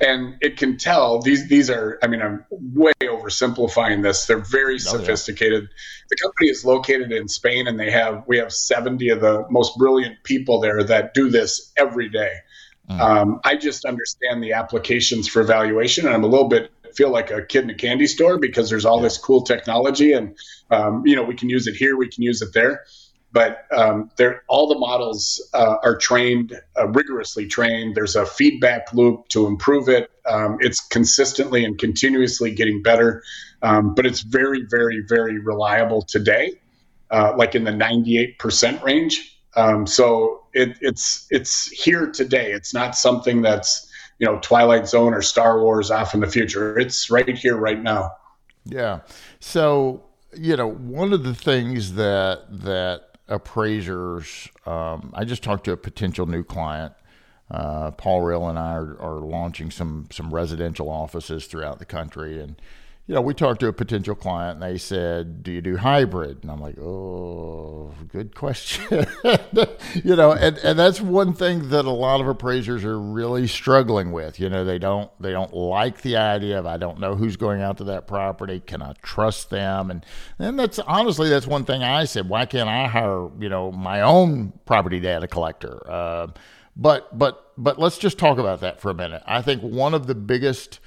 and 0.00 0.36
it 0.40 0.56
can 0.56 0.78
tell 0.78 1.20
these 1.20 1.46
these 1.46 1.68
are. 1.68 1.98
I 2.02 2.06
mean, 2.06 2.22
I'm 2.22 2.46
way 2.50 2.94
oversimplifying 3.02 4.02
this. 4.02 4.24
They're 4.24 4.38
very 4.38 4.78
sophisticated. 4.78 5.64
Oh, 5.64 5.66
yeah. 5.66 6.06
The 6.08 6.16
company 6.22 6.48
is 6.48 6.64
located 6.64 7.12
in 7.12 7.28
Spain, 7.28 7.66
and 7.66 7.78
they 7.78 7.90
have 7.90 8.24
we 8.26 8.38
have 8.38 8.50
70 8.50 9.10
of 9.10 9.20
the 9.20 9.44
most 9.50 9.76
brilliant 9.76 10.24
people 10.24 10.60
there 10.60 10.82
that 10.84 11.12
do 11.12 11.28
this 11.28 11.70
every 11.76 12.08
day. 12.08 12.32
Mm. 12.88 12.98
Um, 12.98 13.40
I 13.44 13.56
just 13.56 13.84
understand 13.84 14.42
the 14.42 14.54
applications 14.54 15.28
for 15.28 15.42
evaluation, 15.42 16.06
and 16.06 16.14
I'm 16.14 16.24
a 16.24 16.28
little 16.28 16.48
bit 16.48 16.72
feel 16.94 17.10
like 17.10 17.30
a 17.30 17.42
kid 17.44 17.64
in 17.64 17.68
a 17.68 17.74
candy 17.74 18.06
store 18.06 18.38
because 18.38 18.70
there's 18.70 18.86
all 18.86 18.96
yeah. 18.96 19.02
this 19.02 19.18
cool 19.18 19.42
technology, 19.42 20.12
and 20.12 20.34
um, 20.70 21.02
you 21.04 21.14
know 21.14 21.24
we 21.24 21.34
can 21.34 21.50
use 21.50 21.66
it 21.66 21.76
here, 21.76 21.94
we 21.94 22.08
can 22.08 22.22
use 22.22 22.40
it 22.40 22.54
there 22.54 22.84
but 23.36 23.66
um, 23.76 24.10
all 24.48 24.66
the 24.66 24.78
models 24.78 25.22
uh, 25.52 25.76
are 25.82 25.96
trained 25.96 26.48
uh, 26.78 26.88
rigorously 26.88 27.46
trained. 27.46 27.94
There's 27.94 28.16
a 28.16 28.24
feedback 28.24 28.92
loop 28.94 29.28
to 29.28 29.46
improve 29.46 29.88
it. 29.88 30.10
Um, 30.26 30.58
it's 30.60 30.80
consistently 30.80 31.64
and 31.64 31.78
continuously 31.78 32.50
getting 32.52 32.82
better 32.82 33.22
um, 33.62 33.94
but 33.94 34.06
it's 34.06 34.20
very 34.20 34.62
very 34.68 35.02
very 35.08 35.38
reliable 35.38 36.02
today 36.02 36.60
uh, 37.10 37.34
like 37.36 37.54
in 37.54 37.64
the 37.64 37.70
98% 37.70 38.82
range. 38.82 39.38
Um, 39.54 39.86
so 39.86 40.44
it, 40.52 40.76
it's 40.80 41.26
it's 41.30 41.68
here 41.68 42.10
today. 42.10 42.52
It's 42.52 42.74
not 42.74 42.96
something 42.96 43.42
that's 43.42 43.90
you 44.18 44.26
know 44.26 44.38
twilight 44.40 44.86
zone 44.86 45.14
or 45.14 45.22
star 45.22 45.60
wars 45.60 45.90
off 45.90 46.14
in 46.14 46.20
the 46.20 46.26
future. 46.26 46.78
It's 46.78 47.10
right 47.10 47.36
here 47.36 47.56
right 47.56 47.82
now. 47.82 48.12
Yeah. 48.64 49.00
So 49.40 50.04
you 50.36 50.56
know 50.56 50.68
one 50.68 51.14
of 51.14 51.22
the 51.22 51.34
things 51.34 51.94
that 51.94 52.44
that 52.64 53.05
appraisers. 53.28 54.48
Um, 54.64 55.12
I 55.14 55.24
just 55.24 55.42
talked 55.42 55.64
to 55.64 55.72
a 55.72 55.76
potential 55.76 56.26
new 56.26 56.44
client. 56.44 56.92
Uh, 57.50 57.92
Paul 57.92 58.22
Rill 58.22 58.48
and 58.48 58.58
I 58.58 58.72
are, 58.74 59.00
are, 59.00 59.20
launching 59.20 59.70
some 59.70 60.08
some 60.10 60.34
residential 60.34 60.88
offices 60.88 61.46
throughout 61.46 61.78
the 61.78 61.84
country, 61.84 62.40
and 62.40 62.60
you 63.06 63.14
know 63.14 63.20
we 63.20 63.34
talked 63.34 63.60
to 63.60 63.68
a 63.68 63.72
potential 63.72 64.16
client, 64.16 64.54
and 64.54 64.62
they 64.62 64.78
said, 64.78 65.44
"Do 65.44 65.52
you 65.52 65.60
do 65.60 65.76
hybrid?" 65.76 66.38
And 66.42 66.50
I'm 66.50 66.60
like, 66.60 66.76
"Oh, 66.78 67.94
good 68.08 68.34
question." 68.34 69.06
you 70.04 70.16
know, 70.16 70.32
and, 70.32 70.58
and 70.58 70.76
that's 70.76 71.00
one 71.00 71.32
thing 71.32 71.68
that 71.68 71.84
a 71.84 71.90
lot 71.90 72.20
of 72.20 72.26
appraisers 72.26 72.84
are 72.84 72.98
really 72.98 73.46
struggling 73.46 74.10
with. 74.10 74.40
You 74.40 74.48
know, 74.48 74.64
they 74.64 74.78
don't 74.78 75.08
they 75.20 75.30
don't 75.30 75.54
like 75.54 76.02
the 76.02 76.16
idea 76.16 76.58
of 76.58 76.66
I 76.66 76.78
don't 76.78 76.98
know 76.98 77.14
who's 77.14 77.36
going 77.36 77.62
out 77.62 77.78
to 77.78 77.84
that 77.84 78.08
property. 78.08 78.58
Can 78.58 78.82
I 78.82 78.94
trust 79.02 79.50
them? 79.50 79.92
And 79.92 80.04
and 80.40 80.58
that's 80.58 80.80
honestly 80.80 81.28
that's 81.28 81.46
one 81.46 81.64
thing 81.64 81.84
I 81.84 82.06
said. 82.06 82.28
Why 82.28 82.44
can't 82.44 82.68
I 82.68 82.88
hire 82.88 83.28
you 83.38 83.48
know 83.48 83.70
my 83.70 84.00
own 84.00 84.52
property 84.64 84.98
data 84.98 85.28
collector? 85.28 85.80
Uh, 85.88 86.26
but 86.76 87.16
but 87.16 87.52
but 87.56 87.78
let's 87.78 87.98
just 87.98 88.18
talk 88.18 88.38
about 88.38 88.60
that 88.62 88.80
for 88.80 88.90
a 88.90 88.94
minute. 88.94 89.22
I 89.26 89.42
think 89.42 89.62
one 89.62 89.94
of 89.94 90.08
the 90.08 90.16
biggest 90.16 90.80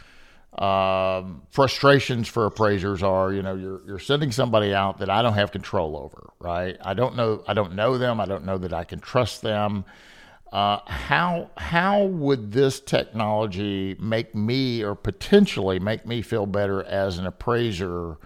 um, 0.58 1.44
frustrations 1.52 2.28
for 2.28 2.46
appraisers 2.46 3.04
are, 3.04 3.32
you 3.32 3.42
know, 3.42 3.56
you're 3.56 3.82
you're 3.86 4.00
sending 4.00 4.32
somebody 4.32 4.74
out 4.74 4.98
that 4.98 5.10
I 5.10 5.22
don't 5.22 5.34
have 5.34 5.52
control 5.52 5.96
over, 5.96 6.32
right? 6.40 6.76
I 6.82 6.94
don't 6.94 7.16
know 7.16 7.44
I 7.48 7.54
don't 7.54 7.76
know 7.76 7.98
them. 7.98 8.20
I 8.20 8.26
don't 8.26 8.46
know 8.46 8.58
that 8.58 8.74
I 8.74 8.84
can 8.84 9.00
trust 9.00 9.42
them. 9.42 9.86
Uh, 10.52 10.80
how 10.88 11.52
how 11.58 12.06
would 12.06 12.52
this 12.52 12.80
technology 12.80 13.96
make 14.00 14.34
me 14.34 14.84
or 14.84 14.96
potentially 14.96 15.80
make 15.80 16.08
me 16.08 16.24
feel 16.24 16.48
better 16.48 16.84
as 16.84 17.20
an 17.20 17.28
appraiser 17.28 18.18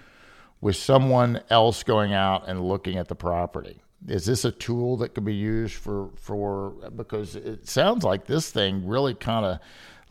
with 0.62 0.78
someone 0.78 1.42
else 1.50 1.84
going 1.84 2.14
out 2.14 2.48
and 2.48 2.62
looking 2.62 2.98
at 2.98 3.10
the 3.10 3.16
property? 3.16 3.82
Is 4.08 4.26
this 4.26 4.46
a 4.46 4.52
tool 4.52 4.96
that 4.98 5.14
could 5.14 5.26
be 5.26 5.36
used 5.36 5.76
for 5.76 6.12
for 6.16 6.72
because 6.96 7.36
it 7.36 7.68
sounds 7.68 8.06
like 8.06 8.26
this 8.26 8.50
thing 8.50 8.88
really 8.88 9.14
kind 9.14 9.46
of 9.46 9.60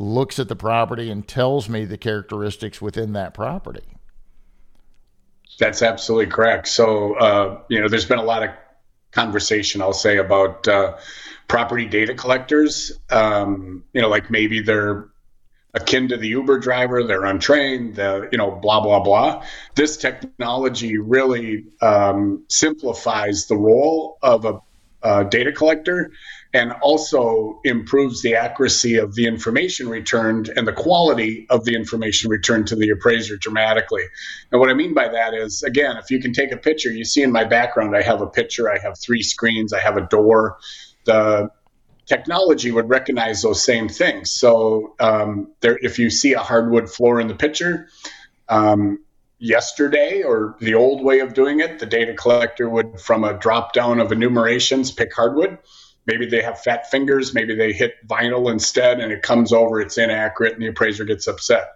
looks 0.02 0.38
at 0.40 0.48
the 0.48 0.56
property 0.56 1.10
and 1.10 1.26
tells 1.26 1.68
me 1.68 1.84
the 1.84 1.96
characteristics 1.96 2.82
within 2.82 3.12
that 3.12 3.34
property. 3.34 3.84
That's 5.58 5.80
absolutely 5.80 6.26
correct. 6.26 6.66
So, 6.66 7.14
uh, 7.14 7.60
you 7.68 7.80
know, 7.80 7.88
there's 7.88 8.06
been 8.06 8.18
a 8.18 8.24
lot 8.24 8.42
of 8.42 8.50
conversation, 9.12 9.80
I'll 9.80 9.92
say, 9.92 10.18
about 10.18 10.66
uh, 10.66 10.96
property 11.46 11.86
data 11.86 12.14
collectors. 12.14 12.92
Um, 13.10 13.84
you 13.92 14.02
know, 14.02 14.08
like 14.08 14.30
maybe 14.30 14.60
they're 14.60 15.08
akin 15.74 16.08
to 16.08 16.16
the 16.16 16.28
Uber 16.28 16.58
driver, 16.58 17.04
they're 17.04 17.24
untrained, 17.24 17.94
the, 17.94 18.28
you 18.32 18.38
know, 18.38 18.50
blah, 18.50 18.80
blah, 18.80 19.00
blah. 19.00 19.44
This 19.74 19.96
technology 19.96 20.98
really 20.98 21.66
um, 21.80 22.44
simplifies 22.48 23.46
the 23.46 23.56
role 23.56 24.18
of 24.20 24.44
a, 24.44 24.60
a 25.02 25.24
data 25.24 25.52
collector 25.52 26.12
and 26.54 26.72
also 26.82 27.60
improves 27.64 28.20
the 28.22 28.34
accuracy 28.34 28.96
of 28.96 29.14
the 29.14 29.26
information 29.26 29.88
returned 29.88 30.50
and 30.54 30.68
the 30.68 30.72
quality 30.72 31.46
of 31.48 31.64
the 31.64 31.74
information 31.74 32.30
returned 32.30 32.66
to 32.66 32.76
the 32.76 32.90
appraiser 32.90 33.36
dramatically. 33.38 34.04
And 34.50 34.60
what 34.60 34.68
I 34.68 34.74
mean 34.74 34.92
by 34.92 35.08
that 35.08 35.32
is, 35.32 35.62
again, 35.62 35.96
if 35.96 36.10
you 36.10 36.20
can 36.20 36.34
take 36.34 36.52
a 36.52 36.58
picture, 36.58 36.90
you 36.90 37.04
see 37.04 37.22
in 37.22 37.32
my 37.32 37.44
background, 37.44 37.96
I 37.96 38.02
have 38.02 38.20
a 38.20 38.26
picture, 38.26 38.70
I 38.70 38.78
have 38.78 38.98
three 38.98 39.22
screens, 39.22 39.72
I 39.72 39.80
have 39.80 39.96
a 39.96 40.02
door. 40.02 40.58
The 41.04 41.50
technology 42.04 42.70
would 42.70 42.90
recognize 42.90 43.40
those 43.40 43.64
same 43.64 43.88
things. 43.88 44.32
So 44.32 44.94
um, 45.00 45.52
there, 45.60 45.78
if 45.80 45.98
you 45.98 46.10
see 46.10 46.34
a 46.34 46.40
hardwood 46.40 46.90
floor 46.90 47.18
in 47.18 47.28
the 47.28 47.34
picture, 47.34 47.88
um, 48.50 48.98
yesterday 49.38 50.22
or 50.22 50.54
the 50.60 50.74
old 50.74 51.02
way 51.02 51.20
of 51.20 51.32
doing 51.32 51.60
it, 51.60 51.78
the 51.78 51.86
data 51.86 52.12
collector 52.12 52.68
would, 52.68 53.00
from 53.00 53.24
a 53.24 53.32
drop 53.32 53.72
down 53.72 54.00
of 54.00 54.12
enumerations, 54.12 54.92
pick 54.92 55.14
hardwood 55.14 55.58
maybe 56.06 56.26
they 56.26 56.42
have 56.42 56.60
fat 56.60 56.90
fingers, 56.90 57.34
maybe 57.34 57.54
they 57.54 57.72
hit 57.72 57.94
vinyl 58.06 58.50
instead 58.50 59.00
and 59.00 59.12
it 59.12 59.22
comes 59.22 59.52
over, 59.52 59.80
it's 59.80 59.98
inaccurate, 59.98 60.54
and 60.54 60.62
the 60.62 60.68
appraiser 60.68 61.04
gets 61.04 61.26
upset. 61.26 61.68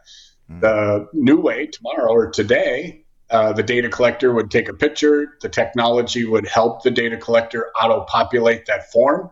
Mm. 0.50 0.60
The 0.60 1.08
new 1.12 1.40
way, 1.40 1.66
tomorrow 1.66 2.12
or 2.12 2.30
today, 2.30 3.04
uh, 3.30 3.52
the 3.52 3.62
data 3.62 3.88
collector 3.88 4.32
would 4.32 4.50
take 4.50 4.68
a 4.68 4.74
picture, 4.74 5.36
the 5.40 5.48
technology 5.48 6.24
would 6.24 6.46
help 6.46 6.82
the 6.82 6.90
data 6.90 7.16
collector 7.16 7.70
auto 7.80 8.04
populate 8.04 8.66
that 8.66 8.90
form. 8.92 9.30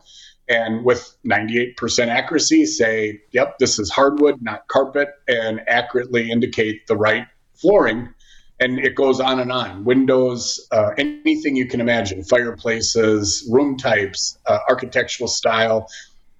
And 0.49 0.85
with 0.85 1.17
98% 1.27 2.09
accuracy, 2.09 2.67
say, 2.67 3.23
yep, 3.33 3.59
this 3.59 3.79
is 3.79 3.91
hardwood, 3.91 4.43
not 4.43 4.69
carpet, 4.69 5.09
and 5.27 5.61
accurately 5.69 6.31
indicate 6.31 6.87
the 6.87 6.97
right 6.97 7.27
flooring 7.55 8.13
and 8.61 8.78
it 8.78 8.94
goes 8.94 9.20
on 9.20 9.40
and 9.40 9.50
on. 9.50 9.84
Windows, 9.84 10.66
uh, 10.70 10.90
anything 10.96 11.56
you 11.56 11.66
can 11.66 11.80
imagine, 11.80 12.23
fireplaces, 12.23 13.49
room 13.50 13.76
types, 13.76 14.38
uh, 14.46 14.58
architectural 14.68 15.28
style. 15.28 15.88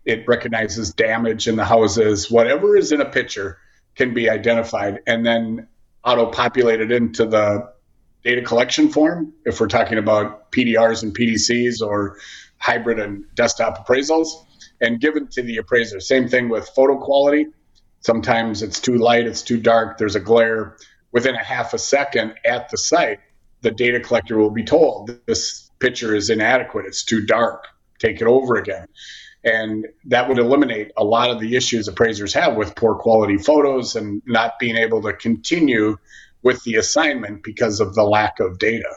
It 0.05 0.25
recognizes 0.29 0.93
damage 0.93 1.49
in 1.49 1.57
the 1.57 1.65
houses. 1.65 2.31
Whatever 2.31 2.77
is 2.77 2.93
in 2.93 3.01
a 3.01 3.09
picture 3.09 3.59
can 3.97 4.15
be 4.15 4.29
identified 4.29 5.01
and 5.07 5.25
then 5.25 5.69
auto 6.05 6.27
populated 6.27 6.93
into 6.93 7.25
the 7.25 7.73
data 8.23 8.43
collection 8.43 8.91
form. 8.91 9.33
If 9.45 9.61
we're 9.61 9.69
talking 9.69 9.99
about 9.99 10.53
PDRs 10.53 11.03
and 11.03 11.17
PDCs 11.17 11.81
or 11.81 12.19
hybrid 12.59 12.99
and 12.99 13.25
desktop 13.35 13.87
appraisals, 13.87 14.29
and 14.81 15.01
given 15.01 15.27
to 15.29 15.43
the 15.43 15.59
appraiser. 15.59 16.01
Same 16.01 16.29
thing 16.29 16.49
with 16.49 16.69
photo 16.69 16.99
quality. 16.99 17.47
Sometimes 18.01 18.63
it's 18.63 18.81
too 18.81 18.97
light, 18.97 19.27
it's 19.27 19.43
too 19.43 19.59
dark, 19.59 19.99
there's 19.99 20.15
a 20.15 20.21
glare 20.21 20.77
within 21.15 21.37
a 21.37 21.43
half 21.43 21.73
a 21.73 21.79
second 21.79 22.35
at 22.45 22.69
the 22.69 22.77
site, 22.77 23.21
the 23.63 23.71
data 23.71 24.01
collector 24.01 24.37
will 24.37 24.51
be 24.51 24.65
told 24.65 25.19
this 25.27 25.71
picture 25.79 26.15
is 26.15 26.29
inadequate, 26.29 26.85
it's 26.85 27.05
too 27.05 27.25
dark, 27.25 27.69
take 27.99 28.21
it 28.21 28.27
over 28.27 28.57
again. 28.57 28.87
And 29.45 29.87
that 30.07 30.29
would 30.29 30.39
eliminate 30.39 30.91
a 30.97 31.05
lot 31.05 31.31
of 31.31 31.39
the 31.39 31.55
issues 31.55 31.87
appraisers 31.87 32.35
have 32.35 32.57
with 32.57 32.75
poor 32.75 32.97
quality 32.97 33.39
photos 33.39 33.95
and 33.95 34.23
not 34.27 34.59
being 34.59 34.77
able 34.77 35.01
to 35.03 35.13
continue 35.13 35.97
with 36.43 36.63
the 36.65 36.75
assignment 36.75 37.43
because 37.43 37.81
of 37.81 37.95
the 37.95 38.03
lack 38.03 38.41
of 38.41 38.59
data. 38.59 38.91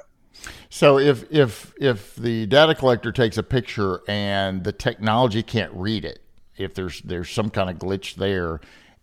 So 0.70 0.98
if 0.98 1.32
if 1.32 1.74
if 1.80 2.16
the 2.16 2.46
data 2.46 2.76
collector 2.76 3.12
takes 3.12 3.38
a 3.38 3.44
picture 3.44 4.02
and 4.08 4.64
the 4.64 4.72
technology 4.72 5.44
can't 5.44 5.74
read 5.74 6.04
it, 6.04 6.20
if 6.58 6.74
there's 6.74 7.02
there's 7.02 7.30
some 7.30 7.50
kind 7.50 7.70
of 7.70 7.78
glitch 7.78 8.16
there, 8.16 8.60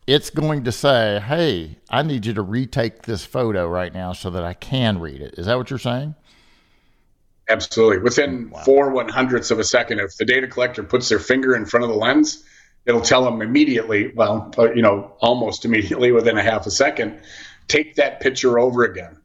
it's 0.07 0.31
going 0.31 0.65
to 0.65 0.73
say, 0.73 1.21
"Hey, 1.21 1.79
I 1.91 2.03
need 2.03 2.27
you 2.27 2.35
to 2.35 2.43
retake 2.43 3.03
this 3.03 3.25
photo 3.25 3.67
right 3.67 3.93
now 3.93 4.13
so 4.13 4.31
that 4.31 4.45
I 4.45 4.55
can 4.55 5.01
read 5.01 5.21
it." 5.21 5.35
Is 5.39 5.47
that 5.47 5.57
what 5.57 5.71
you're 5.71 5.79
saying? 5.79 6.15
Absolutely. 7.49 7.99
Within 7.99 8.51
wow. 8.51 8.63
four 8.65 8.91
one 8.91 9.09
hundredths 9.09 9.51
of 9.51 9.59
a 9.59 9.65
second, 9.65 10.01
if 10.01 10.17
the 10.17 10.25
data 10.25 10.47
collector 10.47 10.83
puts 10.83 11.09
their 11.09 11.19
finger 11.19 11.55
in 11.55 11.67
front 11.67 11.85
of 11.85 11.91
the 11.91 11.97
lens, 11.97 12.43
it'll 12.87 13.01
tell 13.01 13.25
them 13.25 13.43
immediately. 13.43 14.13
Well, 14.15 14.53
uh, 14.59 14.73
you 14.73 14.83
know, 14.83 15.13
almost 15.21 15.65
immediately 15.65 16.13
within 16.13 16.39
a 16.39 16.43
half 16.43 16.67
a 16.67 16.71
second, 16.71 17.21
take 17.69 17.97
that 17.97 18.21
picture 18.21 18.59
over 18.59 18.85
again. 18.85 19.19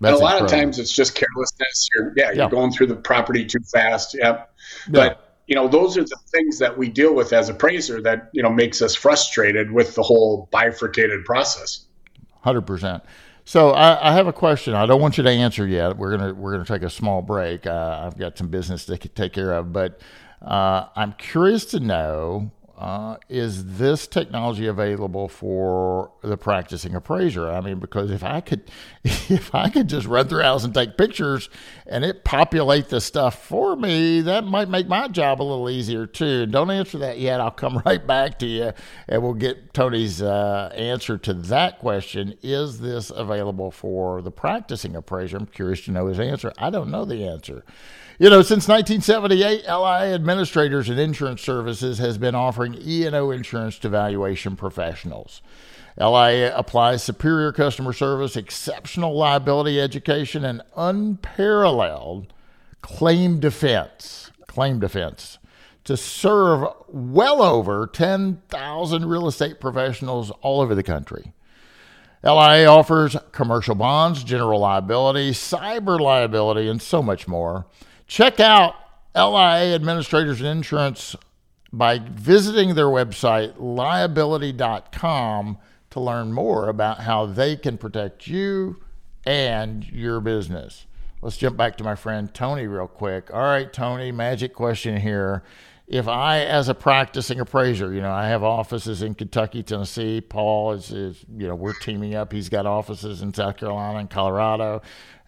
That's 0.00 0.14
and 0.14 0.20
a 0.20 0.24
lot 0.24 0.32
incredible. 0.34 0.44
of 0.44 0.50
times 0.50 0.78
it's 0.78 0.92
just 0.92 1.14
carelessness. 1.14 1.88
You're, 1.94 2.12
yeah, 2.16 2.32
you're 2.32 2.48
going 2.48 2.72
through 2.72 2.88
the 2.88 2.96
property 2.96 3.44
too 3.44 3.60
fast. 3.72 4.14
Yep. 4.14 4.24
Yeah. 4.24 4.90
But 4.90 5.23
you 5.46 5.54
know, 5.54 5.68
those 5.68 5.98
are 5.98 6.04
the 6.04 6.18
things 6.28 6.58
that 6.58 6.76
we 6.76 6.88
deal 6.88 7.14
with 7.14 7.32
as 7.32 7.48
appraiser 7.48 8.00
that, 8.02 8.30
you 8.32 8.42
know, 8.42 8.50
makes 8.50 8.80
us 8.80 8.94
frustrated 8.94 9.70
with 9.70 9.94
the 9.94 10.02
whole 10.02 10.48
bifurcated 10.50 11.24
process. 11.24 11.86
100%. 12.44 13.02
So 13.44 13.70
I, 13.70 14.10
I 14.10 14.12
have 14.14 14.26
a 14.26 14.32
question. 14.32 14.74
I 14.74 14.86
don't 14.86 15.00
want 15.00 15.18
you 15.18 15.24
to 15.24 15.30
answer 15.30 15.66
yet. 15.66 15.98
We're 15.98 16.16
gonna 16.16 16.32
we're 16.32 16.52
gonna 16.52 16.64
take 16.64 16.82
a 16.82 16.88
small 16.88 17.20
break. 17.20 17.66
Uh, 17.66 18.04
I've 18.06 18.18
got 18.18 18.38
some 18.38 18.48
business 18.48 18.86
to 18.86 18.96
take 18.96 19.34
care 19.34 19.52
of, 19.52 19.70
but 19.70 20.00
uh, 20.40 20.86
I'm 20.96 21.12
curious 21.12 21.66
to 21.66 21.80
know 21.80 22.50
uh, 22.76 23.16
is 23.28 23.76
this 23.76 24.06
technology 24.06 24.66
available 24.66 25.28
for 25.28 26.10
the 26.22 26.36
practicing 26.36 26.94
appraiser? 26.94 27.48
I 27.48 27.60
mean, 27.60 27.78
because 27.78 28.10
if 28.10 28.24
I 28.24 28.40
could, 28.40 28.68
if 29.04 29.54
I 29.54 29.68
could 29.68 29.88
just 29.88 30.06
run 30.06 30.26
through 30.26 30.42
house 30.42 30.64
and 30.64 30.74
take 30.74 30.98
pictures 30.98 31.48
and 31.86 32.04
it 32.04 32.24
populate 32.24 32.88
the 32.88 33.00
stuff 33.00 33.46
for 33.46 33.76
me, 33.76 34.20
that 34.22 34.44
might 34.44 34.68
make 34.68 34.88
my 34.88 35.06
job 35.06 35.40
a 35.40 35.44
little 35.44 35.70
easier 35.70 36.06
too. 36.06 36.46
Don't 36.46 36.70
answer 36.70 36.98
that 36.98 37.18
yet. 37.20 37.40
I'll 37.40 37.52
come 37.52 37.80
right 37.86 38.04
back 38.04 38.40
to 38.40 38.46
you 38.46 38.72
and 39.08 39.22
we'll 39.22 39.34
get 39.34 39.72
Tony's 39.72 40.20
uh, 40.20 40.72
answer 40.74 41.16
to 41.18 41.32
that 41.34 41.78
question. 41.78 42.34
Is 42.42 42.80
this 42.80 43.10
available 43.10 43.70
for 43.70 44.20
the 44.20 44.32
practicing 44.32 44.96
appraiser? 44.96 45.36
I'm 45.36 45.46
curious 45.46 45.82
to 45.82 45.92
know 45.92 46.08
his 46.08 46.18
answer. 46.18 46.52
I 46.58 46.70
don't 46.70 46.90
know 46.90 47.04
the 47.04 47.24
answer. 47.24 47.64
You 48.16 48.30
know, 48.30 48.42
since 48.42 48.68
1978, 48.68 49.64
LIA 49.66 50.14
Administrators 50.14 50.88
and 50.88 51.00
Insurance 51.00 51.42
Services 51.42 51.98
has 51.98 52.16
been 52.16 52.36
offering 52.36 52.78
E&O 52.80 53.30
insurance 53.32 53.76
to 53.80 53.88
valuation 53.88 54.54
professionals. 54.54 55.42
LIA 55.98 56.56
applies 56.56 57.02
superior 57.02 57.50
customer 57.50 57.92
service, 57.92 58.36
exceptional 58.36 59.16
liability 59.16 59.80
education, 59.80 60.44
and 60.44 60.62
unparalleled 60.76 62.32
claim 62.82 63.40
defense. 63.40 64.30
Claim 64.46 64.78
defense 64.78 65.38
to 65.82 65.96
serve 65.96 66.68
well 66.88 67.42
over 67.42 67.86
10,000 67.86 69.04
real 69.06 69.26
estate 69.26 69.60
professionals 69.60 70.30
all 70.40 70.60
over 70.60 70.74
the 70.74 70.82
country. 70.84 71.32
LIA 72.22 72.66
offers 72.66 73.16
commercial 73.32 73.74
bonds, 73.74 74.24
general 74.24 74.60
liability, 74.60 75.32
cyber 75.32 76.00
liability, 76.00 76.68
and 76.68 76.80
so 76.80 77.02
much 77.02 77.28
more. 77.28 77.66
Check 78.06 78.40
out 78.40 78.74
LIA 79.14 79.74
Administrators 79.74 80.40
and 80.40 80.48
Insurance 80.48 81.16
by 81.72 81.98
visiting 81.98 82.74
their 82.74 82.86
website, 82.86 83.54
liability.com, 83.58 85.58
to 85.90 86.00
learn 86.00 86.32
more 86.32 86.68
about 86.68 87.00
how 87.00 87.26
they 87.26 87.56
can 87.56 87.78
protect 87.78 88.26
you 88.26 88.80
and 89.26 89.88
your 89.88 90.20
business. 90.20 90.86
Let's 91.22 91.36
jump 91.36 91.56
back 91.56 91.76
to 91.78 91.84
my 91.84 91.94
friend 91.94 92.32
Tony 92.34 92.66
real 92.66 92.86
quick. 92.86 93.32
All 93.32 93.40
right, 93.40 93.72
Tony, 93.72 94.12
magic 94.12 94.54
question 94.54 95.00
here. 95.00 95.42
If 95.86 96.08
I, 96.08 96.40
as 96.40 96.68
a 96.68 96.74
practicing 96.74 97.40
appraiser, 97.40 97.92
you 97.92 98.00
know, 98.00 98.12
I 98.12 98.28
have 98.28 98.42
offices 98.42 99.02
in 99.02 99.14
Kentucky, 99.14 99.62
Tennessee. 99.62 100.20
Paul 100.20 100.72
is, 100.72 100.90
is 100.90 101.24
you 101.36 101.46
know, 101.46 101.54
we're 101.54 101.74
teaming 101.74 102.14
up. 102.14 102.32
He's 102.32 102.48
got 102.48 102.66
offices 102.66 103.22
in 103.22 103.34
South 103.34 103.56
Carolina 103.56 103.98
and 103.98 104.10
Colorado. 104.10 104.82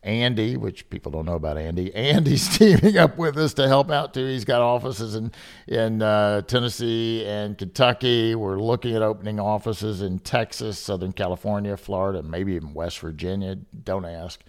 Andy, 0.06 0.56
which 0.56 0.88
people 0.88 1.10
don't 1.10 1.26
know 1.26 1.34
about 1.34 1.58
Andy. 1.58 1.94
Andy's 1.94 2.56
teaming 2.56 2.96
up 2.96 3.18
with 3.18 3.36
us 3.36 3.52
to 3.54 3.66
help 3.66 3.90
out 3.90 4.14
too. 4.14 4.24
He's 4.24 4.44
got 4.44 4.62
offices 4.62 5.16
in 5.16 5.32
in 5.66 6.00
uh, 6.00 6.42
Tennessee 6.42 7.24
and 7.26 7.58
Kentucky. 7.58 8.34
We're 8.34 8.60
looking 8.60 8.94
at 8.94 9.02
opening 9.02 9.40
offices 9.40 10.00
in 10.00 10.20
Texas, 10.20 10.78
Southern 10.78 11.12
California, 11.12 11.76
Florida, 11.76 12.22
maybe 12.22 12.54
even 12.54 12.72
West 12.72 13.00
Virginia. 13.00 13.56
Don't 13.56 14.04
ask. 14.04 14.40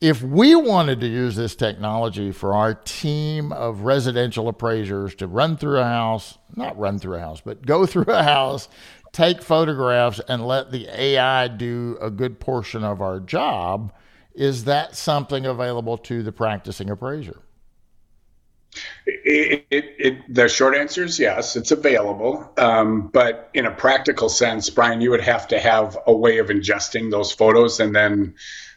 If 0.00 0.22
we 0.22 0.54
wanted 0.54 1.00
to 1.00 1.06
use 1.06 1.36
this 1.36 1.56
technology 1.56 2.30
for 2.30 2.54
our 2.54 2.74
team 2.74 3.50
of 3.50 3.80
residential 3.80 4.46
appraisers 4.46 5.14
to 5.16 5.26
run 5.26 5.56
through 5.56 5.78
a 5.78 5.84
house, 5.84 6.36
not 6.54 6.78
run 6.78 6.98
through 6.98 7.16
a 7.16 7.20
house, 7.20 7.40
but 7.40 7.64
go 7.64 7.86
through 7.86 8.12
a 8.12 8.22
house, 8.22 8.68
take 9.12 9.42
photographs, 9.42 10.20
and 10.28 10.46
let 10.46 10.70
the 10.70 10.86
AI 10.88 11.48
do 11.48 11.96
a 12.00 12.10
good 12.10 12.38
portion 12.38 12.84
of 12.84 13.00
our 13.00 13.18
job 13.18 13.90
is 14.36 14.64
that 14.64 14.94
something 14.94 15.46
available 15.46 15.98
to 15.98 16.22
the 16.22 16.32
practicing 16.32 16.90
appraiser? 16.90 17.40
It, 19.06 19.66
it, 19.70 19.84
it, 19.98 20.34
the 20.34 20.48
short 20.48 20.76
answer 20.76 21.04
is 21.04 21.18
yes, 21.18 21.56
it's 21.56 21.70
available. 21.70 22.52
Um, 22.58 23.08
but 23.08 23.50
in 23.54 23.64
a 23.64 23.70
practical 23.70 24.28
sense, 24.28 24.68
Bryan, 24.68 25.00
you 25.00 25.10
would 25.10 25.22
have 25.22 25.48
to 25.48 25.58
have 25.58 25.96
a 26.06 26.14
way 26.14 26.38
of 26.38 26.48
ingesting 26.48 27.10
those 27.10 27.32
photos 27.32 27.80
and 27.80 27.94
then 27.94 28.34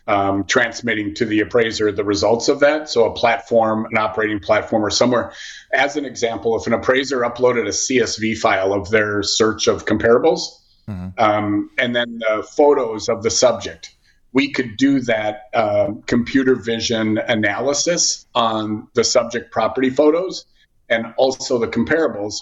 um, 0.08 0.46
transmitting 0.46 1.14
to 1.16 1.26
the 1.26 1.42
appraiser 1.42 1.92
the 1.92 2.04
results 2.04 2.48
of 2.48 2.62
that. 2.62 2.90
So, 2.90 3.06
a 3.06 3.14
platform, 3.14 3.86
an 3.92 3.98
operating 3.98 4.40
platform, 4.40 4.84
or 4.84 4.90
somewhere. 4.90 5.34
As 5.74 5.98
an 5.98 6.06
example, 6.06 6.58
if 6.58 6.66
an 6.66 6.74
appraiser 6.74 7.20
uploaded 7.20 7.68
a 7.68 7.72
CSV 7.72 8.38
file 8.38 8.74
of 8.74 8.90
their 8.90 9.22
search 9.22 9.68
of 9.68 9.86
comparables 9.86 10.42
mm-hmm. 10.88 11.10
um, 11.20 11.70
and 11.78 11.96
then 11.96 12.20
the 12.20 12.44
photos 12.44 13.08
of 13.08 13.22
the 13.22 13.30
subject, 13.30 13.94
we 14.32 14.52
could 14.52 14.78
do 14.78 15.02
that 15.02 15.50
um, 15.54 16.04
computer 16.04 16.56
vision 16.56 17.18
analysis 17.18 18.28
on 18.36 18.88
the 18.94 19.04
subject 19.04 19.52
property 19.52 19.90
photos 19.90 20.46
and 20.90 21.14
also 21.18 21.58
the 21.58 21.68
comparables, 21.68 22.42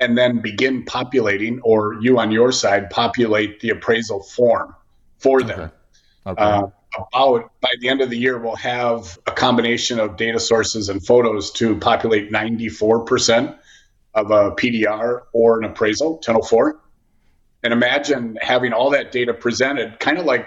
and 0.00 0.16
then 0.16 0.40
begin 0.40 0.84
populating, 0.84 1.60
or 1.60 1.94
you 2.00 2.18
on 2.18 2.30
your 2.30 2.52
side 2.52 2.90
populate 2.90 3.60
the 3.60 3.70
appraisal 3.70 4.22
form 4.22 4.74
for 5.18 5.42
them. 5.42 5.70
Okay. 6.26 6.42
Uh, 6.42 6.66
about 6.98 7.50
by 7.60 7.70
the 7.80 7.88
end 7.88 8.00
of 8.00 8.10
the 8.10 8.18
year, 8.18 8.38
we'll 8.38 8.56
have 8.56 9.18
a 9.26 9.30
combination 9.30 9.98
of 9.98 10.16
data 10.16 10.40
sources 10.40 10.88
and 10.88 11.04
photos 11.04 11.50
to 11.52 11.76
populate 11.76 12.30
94% 12.30 13.56
of 14.14 14.30
a 14.30 14.52
PDR 14.52 15.22
or 15.32 15.58
an 15.58 15.64
appraisal, 15.64 16.14
1004. 16.14 16.80
And 17.62 17.72
imagine 17.72 18.38
having 18.40 18.72
all 18.72 18.90
that 18.90 19.12
data 19.12 19.34
presented, 19.34 19.98
kind 20.00 20.18
of 20.18 20.24
like 20.24 20.46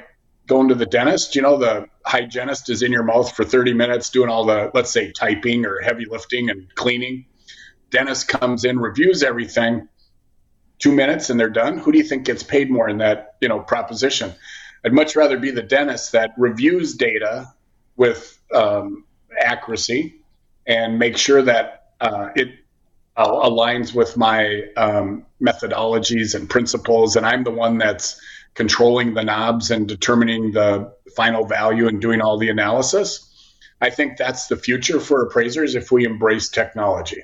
going 0.49 0.67
to 0.67 0.75
the 0.75 0.85
dentist, 0.85 1.35
you 1.35 1.41
know, 1.41 1.57
the 1.57 1.87
hygienist 2.05 2.69
is 2.69 2.81
in 2.81 2.91
your 2.91 3.03
mouth 3.03 3.33
for 3.33 3.45
30 3.45 3.73
minutes 3.73 4.09
doing 4.09 4.29
all 4.29 4.45
the, 4.45 4.71
let's 4.73 4.91
say, 4.91 5.11
typing 5.11 5.65
or 5.65 5.79
heavy 5.79 6.05
lifting 6.05 6.49
and 6.49 6.67
cleaning. 6.75 7.25
Dentist 7.91 8.27
comes 8.27 8.65
in, 8.65 8.79
reviews 8.79 9.23
everything, 9.23 9.87
two 10.79 10.91
minutes 10.91 11.29
and 11.29 11.39
they're 11.39 11.49
done. 11.49 11.77
Who 11.77 11.91
do 11.91 11.99
you 11.99 12.03
think 12.03 12.25
gets 12.25 12.43
paid 12.43 12.69
more 12.69 12.89
in 12.89 12.97
that, 12.97 13.35
you 13.39 13.47
know, 13.47 13.59
proposition? 13.59 14.33
I'd 14.83 14.93
much 14.93 15.15
rather 15.15 15.37
be 15.37 15.51
the 15.51 15.63
dentist 15.63 16.13
that 16.13 16.33
reviews 16.37 16.95
data 16.95 17.53
with 17.95 18.37
um, 18.53 19.05
accuracy 19.39 20.15
and 20.65 20.97
make 20.97 21.17
sure 21.17 21.41
that 21.43 21.91
uh, 22.01 22.29
it 22.35 22.49
aligns 23.17 23.93
with 23.93 24.17
my 24.17 24.63
um, 24.77 25.25
methodologies 25.41 26.33
and 26.33 26.49
principles. 26.49 27.15
And 27.15 27.25
I'm 27.25 27.43
the 27.43 27.51
one 27.51 27.77
that's 27.77 28.19
controlling 28.53 29.13
the 29.13 29.23
knobs 29.23 29.71
and 29.71 29.87
determining 29.87 30.51
the 30.51 30.91
final 31.15 31.45
value 31.45 31.87
and 31.87 32.01
doing 32.01 32.21
all 32.21 32.37
the 32.37 32.49
analysis. 32.49 33.25
I 33.81 33.89
think 33.89 34.17
that's 34.17 34.47
the 34.47 34.57
future 34.57 34.99
for 34.99 35.23
appraisers 35.23 35.75
if 35.75 35.91
we 35.91 36.05
embrace 36.05 36.49
technology. 36.49 37.23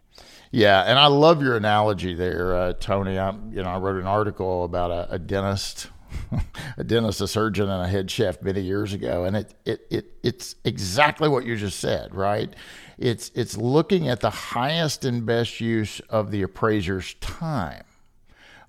Yeah, 0.52 0.84
and 0.84 0.98
I 0.98 1.08
love 1.08 1.42
your 1.42 1.58
analogy 1.58 2.14
there, 2.14 2.56
uh, 2.56 2.74
Tony. 2.74 3.20
I, 3.20 3.32
you 3.52 3.62
know, 3.62 3.70
I 3.70 3.78
wrote 3.78 4.00
an 4.00 4.08
article 4.08 4.64
about 4.64 4.92
a, 4.92 5.16
a 5.16 5.20
dentist, 5.20 5.90
a 6.78 6.84
dentist, 6.84 7.20
a 7.20 7.28
surgeon, 7.28 7.70
and 7.70 7.84
a 7.84 7.88
head 7.88 8.10
chef 8.10 8.42
many 8.42 8.62
years 8.62 8.94
ago, 8.94 9.26
and 9.26 9.36
it, 9.36 9.54
it 9.66 9.86
it 9.90 10.06
it's 10.24 10.56
exactly 10.64 11.28
what 11.28 11.46
you 11.46 11.58
just 11.58 11.80
said, 11.80 12.16
right? 12.16 12.56
It's 12.98 13.32
it's 13.36 13.58
looking 13.58 14.08
at 14.08 14.22
the 14.22 14.30
highest 14.30 15.04
and 15.04 15.26
best 15.26 15.60
use 15.60 16.00
of 16.10 16.32
the 16.32 16.42
appraiser's 16.44 17.16
time 17.16 17.84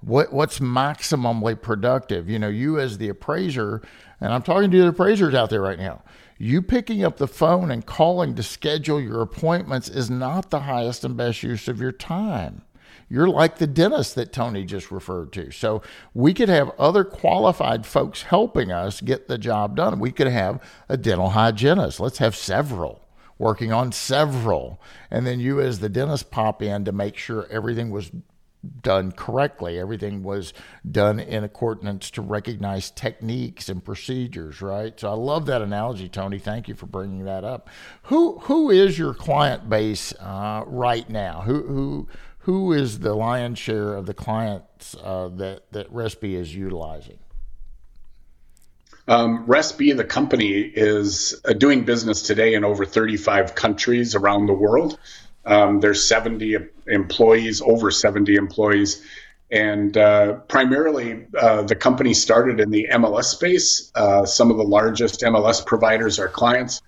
what 0.00 0.32
what's 0.32 0.58
maximally 0.58 1.60
productive. 1.60 2.28
You 2.28 2.38
know, 2.38 2.48
you 2.48 2.78
as 2.78 2.98
the 2.98 3.08
appraiser, 3.08 3.82
and 4.20 4.32
I'm 4.32 4.42
talking 4.42 4.70
to 4.70 4.78
the 4.78 4.88
appraisers 4.88 5.34
out 5.34 5.50
there 5.50 5.62
right 5.62 5.78
now. 5.78 6.02
You 6.38 6.60
picking 6.60 7.02
up 7.02 7.16
the 7.16 7.28
phone 7.28 7.70
and 7.70 7.86
calling 7.86 8.34
to 8.34 8.42
schedule 8.42 9.00
your 9.00 9.22
appointments 9.22 9.88
is 9.88 10.10
not 10.10 10.50
the 10.50 10.60
highest 10.60 11.04
and 11.04 11.16
best 11.16 11.42
use 11.42 11.66
of 11.66 11.80
your 11.80 11.92
time. 11.92 12.62
You're 13.08 13.28
like 13.28 13.58
the 13.58 13.66
dentist 13.66 14.16
that 14.16 14.32
Tony 14.32 14.64
just 14.64 14.90
referred 14.90 15.32
to. 15.34 15.50
So 15.50 15.80
we 16.12 16.34
could 16.34 16.48
have 16.48 16.72
other 16.78 17.04
qualified 17.04 17.86
folks 17.86 18.22
helping 18.22 18.72
us 18.72 19.00
get 19.00 19.28
the 19.28 19.38
job 19.38 19.76
done. 19.76 20.00
We 20.00 20.10
could 20.10 20.26
have 20.26 20.60
a 20.88 20.96
dental 20.96 21.30
hygienist. 21.30 22.00
Let's 22.00 22.18
have 22.18 22.36
several 22.36 23.06
working 23.38 23.72
on 23.72 23.92
several. 23.92 24.80
And 25.10 25.26
then 25.26 25.40
you, 25.40 25.60
as 25.60 25.80
the 25.80 25.88
dentist, 25.88 26.30
pop 26.30 26.62
in 26.62 26.84
to 26.84 26.92
make 26.92 27.16
sure 27.16 27.46
everything 27.50 27.90
was 27.90 28.10
done 28.82 29.12
correctly. 29.12 29.78
Everything 29.78 30.22
was 30.22 30.52
done 30.88 31.18
in 31.20 31.44
accordance 31.44 32.10
to 32.12 32.22
recognize 32.22 32.90
techniques 32.90 33.68
and 33.68 33.84
procedures, 33.84 34.60
right? 34.60 34.98
So 34.98 35.10
I 35.10 35.14
love 35.14 35.46
that 35.46 35.62
analogy, 35.62 36.08
Tony. 36.08 36.38
Thank 36.38 36.68
you 36.68 36.74
for 36.74 36.86
bringing 36.86 37.24
that 37.24 37.44
up. 37.44 37.68
Who 38.04 38.38
who 38.40 38.70
is 38.70 38.98
your 38.98 39.14
client 39.14 39.68
base 39.68 40.12
uh, 40.14 40.64
right 40.66 41.08
now? 41.08 41.42
Who 41.42 41.62
who 41.62 42.08
who 42.40 42.72
is 42.72 43.00
the 43.00 43.14
lion's 43.14 43.58
share 43.58 43.94
of 43.94 44.06
the 44.06 44.14
clients 44.14 44.94
uh, 45.02 45.28
that 45.36 45.72
that 45.72 45.92
Restb 45.92 46.32
is 46.32 46.54
utilizing? 46.54 47.18
Um, 49.08 49.46
Restb, 49.46 49.96
the 49.96 50.04
company, 50.04 50.60
is 50.60 51.40
uh, 51.44 51.52
doing 51.52 51.84
business 51.84 52.22
today 52.22 52.54
in 52.54 52.64
over 52.64 52.84
35 52.84 53.54
countries 53.54 54.16
around 54.16 54.46
the 54.46 54.52
world. 54.52 54.98
Um, 55.46 55.80
there's 55.80 56.06
70 56.08 56.56
employees, 56.88 57.62
over 57.62 57.90
70 57.90 58.34
employees. 58.34 59.02
And 59.50 59.96
uh, 59.96 60.34
primarily, 60.48 61.24
uh, 61.38 61.62
the 61.62 61.76
company 61.76 62.14
started 62.14 62.58
in 62.58 62.70
the 62.70 62.88
MLS 62.92 63.24
space. 63.24 63.92
Uh, 63.94 64.26
some 64.26 64.50
of 64.50 64.56
the 64.56 64.64
largest 64.64 65.20
MLS 65.20 65.64
providers 65.64 66.18
are 66.18 66.28
clients. 66.28 66.82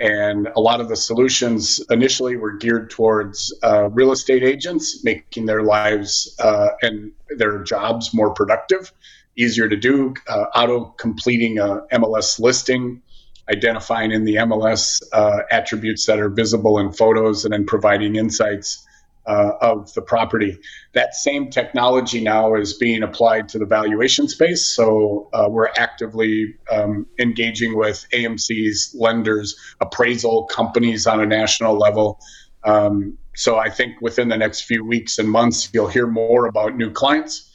And 0.00 0.48
a 0.56 0.60
lot 0.60 0.80
of 0.80 0.88
the 0.88 0.96
solutions 0.96 1.80
initially 1.90 2.36
were 2.36 2.52
geared 2.52 2.90
towards 2.90 3.54
uh, 3.62 3.90
real 3.90 4.12
estate 4.12 4.42
agents, 4.42 5.04
making 5.04 5.44
their 5.44 5.62
lives 5.62 6.34
uh, 6.40 6.68
and 6.80 7.12
their 7.36 7.62
jobs 7.62 8.14
more 8.14 8.30
productive, 8.30 8.92
easier 9.36 9.68
to 9.68 9.76
do, 9.76 10.14
uh, 10.26 10.46
auto 10.54 10.86
completing 10.96 11.58
a 11.58 11.82
MLS 11.92 12.40
listing, 12.40 13.02
identifying 13.48 14.12
in 14.12 14.24
the 14.24 14.36
MLS 14.36 15.02
uh, 15.12 15.38
attributes 15.50 16.06
that 16.06 16.18
are 16.18 16.28
visible 16.28 16.78
in 16.78 16.92
photos 16.92 17.44
and 17.44 17.52
then 17.52 17.66
providing 17.66 18.16
insights 18.16 18.86
uh, 19.26 19.52
of 19.60 19.92
the 19.94 20.02
property. 20.02 20.58
That 20.94 21.14
same 21.14 21.50
technology 21.50 22.20
now 22.20 22.54
is 22.54 22.74
being 22.74 23.02
applied 23.02 23.48
to 23.50 23.58
the 23.58 23.66
valuation 23.66 24.28
space. 24.28 24.66
So 24.66 25.28
uh, 25.32 25.46
we're 25.48 25.68
actively 25.76 26.54
um, 26.70 27.06
engaging 27.18 27.76
with 27.76 28.06
AMCs, 28.12 28.94
lenders, 28.98 29.56
appraisal 29.80 30.44
companies 30.44 31.06
on 31.06 31.20
a 31.20 31.26
national 31.26 31.78
level. 31.78 32.18
Um, 32.64 33.18
so 33.36 33.56
I 33.56 33.70
think 33.70 34.00
within 34.00 34.28
the 34.28 34.36
next 34.36 34.62
few 34.62 34.84
weeks 34.84 35.18
and 35.18 35.30
months, 35.30 35.68
you'll 35.72 35.88
hear 35.88 36.06
more 36.06 36.46
about 36.46 36.76
new 36.76 36.90
clients 36.90 37.49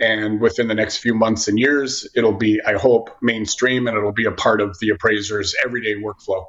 and 0.00 0.40
within 0.40 0.68
the 0.68 0.74
next 0.74 0.98
few 0.98 1.14
months 1.14 1.48
and 1.48 1.58
years, 1.58 2.08
it'll 2.14 2.36
be, 2.36 2.60
I 2.66 2.74
hope, 2.74 3.10
mainstream 3.20 3.86
and 3.86 3.96
it'll 3.96 4.12
be 4.12 4.26
a 4.26 4.32
part 4.32 4.60
of 4.60 4.78
the 4.80 4.90
appraiser's 4.90 5.54
everyday 5.64 5.94
workflow. 5.94 6.46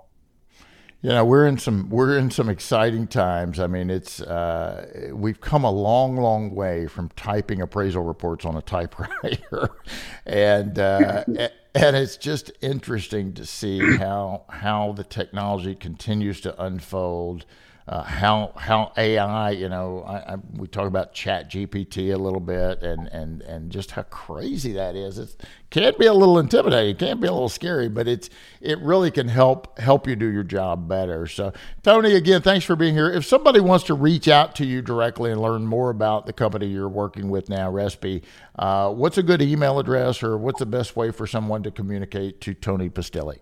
Yeah, 1.01 1.21
we're 1.21 1.47
in 1.47 1.57
some 1.57 1.89
we're 1.89 2.17
in 2.17 2.29
some 2.29 2.49
exciting 2.49 3.07
times. 3.07 3.57
I 3.57 3.67
mean, 3.67 3.89
it's 3.89 4.19
uh, 4.19 5.11
we've 5.13 5.39
come 5.39 5.63
a 5.63 5.71
long, 5.71 6.17
long 6.17 6.53
way 6.53 6.87
from 6.87 7.07
typing 7.15 7.61
appraisal 7.61 8.03
reports 8.03 8.43
on 8.43 8.57
a 8.57 8.61
typewriter, 8.61 9.69
and 10.25 10.77
uh, 10.77 11.23
and 11.73 11.95
it's 11.95 12.17
just 12.17 12.51
interesting 12.59 13.33
to 13.35 13.45
see 13.45 13.79
how 13.95 14.43
how 14.49 14.91
the 14.91 15.05
technology 15.05 15.73
continues 15.73 16.41
to 16.41 16.61
unfold 16.61 17.45
uh, 17.89 18.03
how 18.03 18.53
how 18.55 18.91
AI, 18.97 19.49
you 19.49 19.67
know, 19.67 20.03
I, 20.03 20.33
I, 20.33 20.37
we 20.53 20.67
talk 20.67 20.85
about 20.85 21.11
Chat 21.11 21.49
GPT 21.49 22.13
a 22.13 22.17
little 22.17 22.39
bit, 22.39 22.83
and 22.83 23.07
and 23.07 23.41
and 23.41 23.71
just 23.71 23.89
how 23.89 24.03
crazy 24.03 24.73
that 24.73 24.95
is. 24.95 25.17
It 25.17 25.35
can 25.71 25.95
be 25.97 26.05
a 26.05 26.13
little 26.13 26.37
intimidating, 26.37 26.97
can 26.97 27.19
be 27.19 27.25
a 27.25 27.31
little 27.31 27.49
scary, 27.49 27.89
but 27.89 28.07
it's 28.07 28.29
it 28.61 28.77
really 28.81 29.09
can 29.09 29.27
help 29.27 29.79
help 29.79 30.07
you 30.07 30.15
do 30.15 30.27
your 30.27 30.43
job 30.43 30.87
better. 30.87 31.25
So, 31.25 31.51
Tony, 31.81 32.13
again, 32.13 32.43
thanks 32.43 32.63
for 32.63 32.75
being 32.75 32.93
here. 32.93 33.09
If 33.11 33.25
somebody 33.25 33.59
wants 33.59 33.85
to 33.85 33.95
reach 33.95 34.27
out 34.27 34.53
to 34.57 34.65
you 34.67 34.83
directly 34.83 35.31
and 35.31 35.41
learn 35.41 35.65
more 35.65 35.89
about 35.89 36.27
the 36.27 36.33
company 36.33 36.67
you're 36.67 36.87
working 36.87 37.31
with 37.31 37.49
now, 37.49 37.71
Restb, 37.71 38.21
uh, 38.59 38.93
what's 38.93 39.17
a 39.17 39.23
good 39.23 39.41
email 39.41 39.79
address, 39.79 40.21
or 40.21 40.37
what's 40.37 40.59
the 40.59 40.67
best 40.67 40.95
way 40.95 41.09
for 41.09 41.25
someone 41.25 41.63
to 41.63 41.71
communicate 41.71 42.39
to 42.41 42.53
Tony 42.53 42.87
Pistilli? 42.87 43.39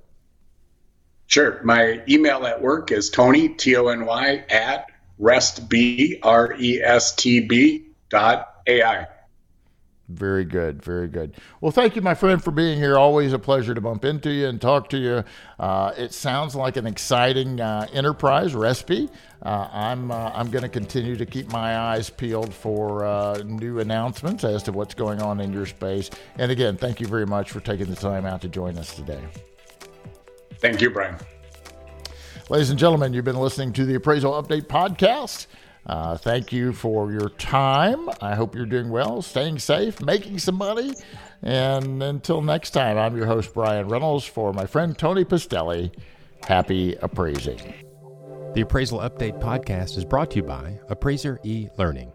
Sure. 1.28 1.62
My 1.64 2.02
email 2.08 2.46
at 2.46 2.62
work 2.62 2.92
is 2.92 3.10
Tony, 3.10 3.50
T 3.50 3.76
O 3.76 3.88
N 3.88 4.06
Y, 4.06 4.46
at 4.50 4.88
restb, 5.20 6.20
R 6.24 6.56
E 6.58 6.82
S 6.82 7.14
T 7.16 7.42
B 7.42 7.86
dot 8.10 8.62
AI. 8.66 9.08
Very 10.10 10.46
good, 10.46 10.82
very 10.82 11.10
good. 11.10 11.36
Well, 11.60 11.74
thank 11.74 11.98
you, 11.98 12.02
my 12.02 12.14
friend, 12.14 12.42
for 12.42 12.52
being 12.52 12.78
here. 12.78 12.98
Always 12.98 13.34
a 13.34 13.40
pleasure 13.40 13.74
to 13.74 13.82
bump 13.82 14.06
into 14.06 14.32
you 14.32 14.48
and 14.48 14.62
talk 14.62 14.90
to 14.92 14.98
you. 14.98 15.26
Uh, 15.60 15.92
it 15.98 16.14
sounds 16.14 16.56
like 16.56 16.78
an 16.78 16.88
exciting 16.88 17.60
uh, 17.60 17.88
enterprise 17.92 18.54
Restb. 18.54 19.10
Uh, 19.42 19.68
I'm 19.70 20.10
uh, 20.10 20.32
I'm 20.34 20.50
going 20.50 20.64
to 20.64 20.70
continue 20.70 21.18
to 21.18 21.26
keep 21.26 21.52
my 21.52 21.78
eyes 21.78 22.10
peeled 22.10 22.54
for 22.54 23.04
uh, 23.04 23.44
new 23.44 23.80
announcements 23.80 24.46
as 24.46 24.64
to 24.64 24.72
what's 24.72 24.94
going 24.94 25.22
on 25.22 25.42
in 25.42 25.52
your 25.52 25.66
space. 25.66 26.10
And 26.38 26.52
again, 26.52 26.78
thank 26.78 27.02
you 27.02 27.08
very 27.08 27.26
much 27.26 27.52
for 27.52 27.60
taking 27.60 27.88
the 27.88 27.96
time 27.98 28.26
out 28.26 28.42
to 28.44 28.48
join 28.48 28.78
us 28.78 28.96
today. 28.96 29.22
Thank 30.60 30.82
you, 30.82 30.90
Bryan. 30.90 31.18
Ladies 32.50 32.70
and 32.70 32.80
gentlemen, 32.80 33.14
you've 33.14 33.26
been 33.26 33.36
listening 33.36 33.74
to 33.74 33.86
the 33.86 33.96
Appraisal 33.96 34.42
Update 34.42 34.68
Podcast. 34.68 35.48
Uh, 35.86 36.18
thank 36.18 36.52
you 36.52 36.74
for 36.74 37.12
your 37.12 37.30
time. 37.30 38.10
I 38.22 38.36
hope 38.36 38.56
you're 38.56 38.66
doing 38.66 38.90
well, 38.90 39.22
staying 39.22 39.60
safe, 39.60 40.02
making 40.02 40.40
some 40.40 40.56
money. 40.56 40.94
And 41.42 42.02
until 42.02 42.42
next 42.42 42.72
time, 42.72 42.98
I'm 42.98 43.16
your 43.16 43.26
host, 43.26 43.54
Bryan 43.54 43.88
Reynolds, 43.88 44.26
for 44.26 44.54
my 44.54 44.66
friend 44.66 44.98
Tony 44.98 45.24
Pistilli. 45.24 45.94
Happy 46.46 46.96
appraising. 47.02 47.60
The 48.54 48.62
Appraisal 48.62 49.00
Update 49.00 49.40
Podcast 49.40 49.98
is 49.98 50.06
brought 50.06 50.32
to 50.32 50.38
you 50.38 50.44
by 50.44 50.80
Appraiser 50.90 51.40
e 51.44 51.68
Learning. 51.78 52.12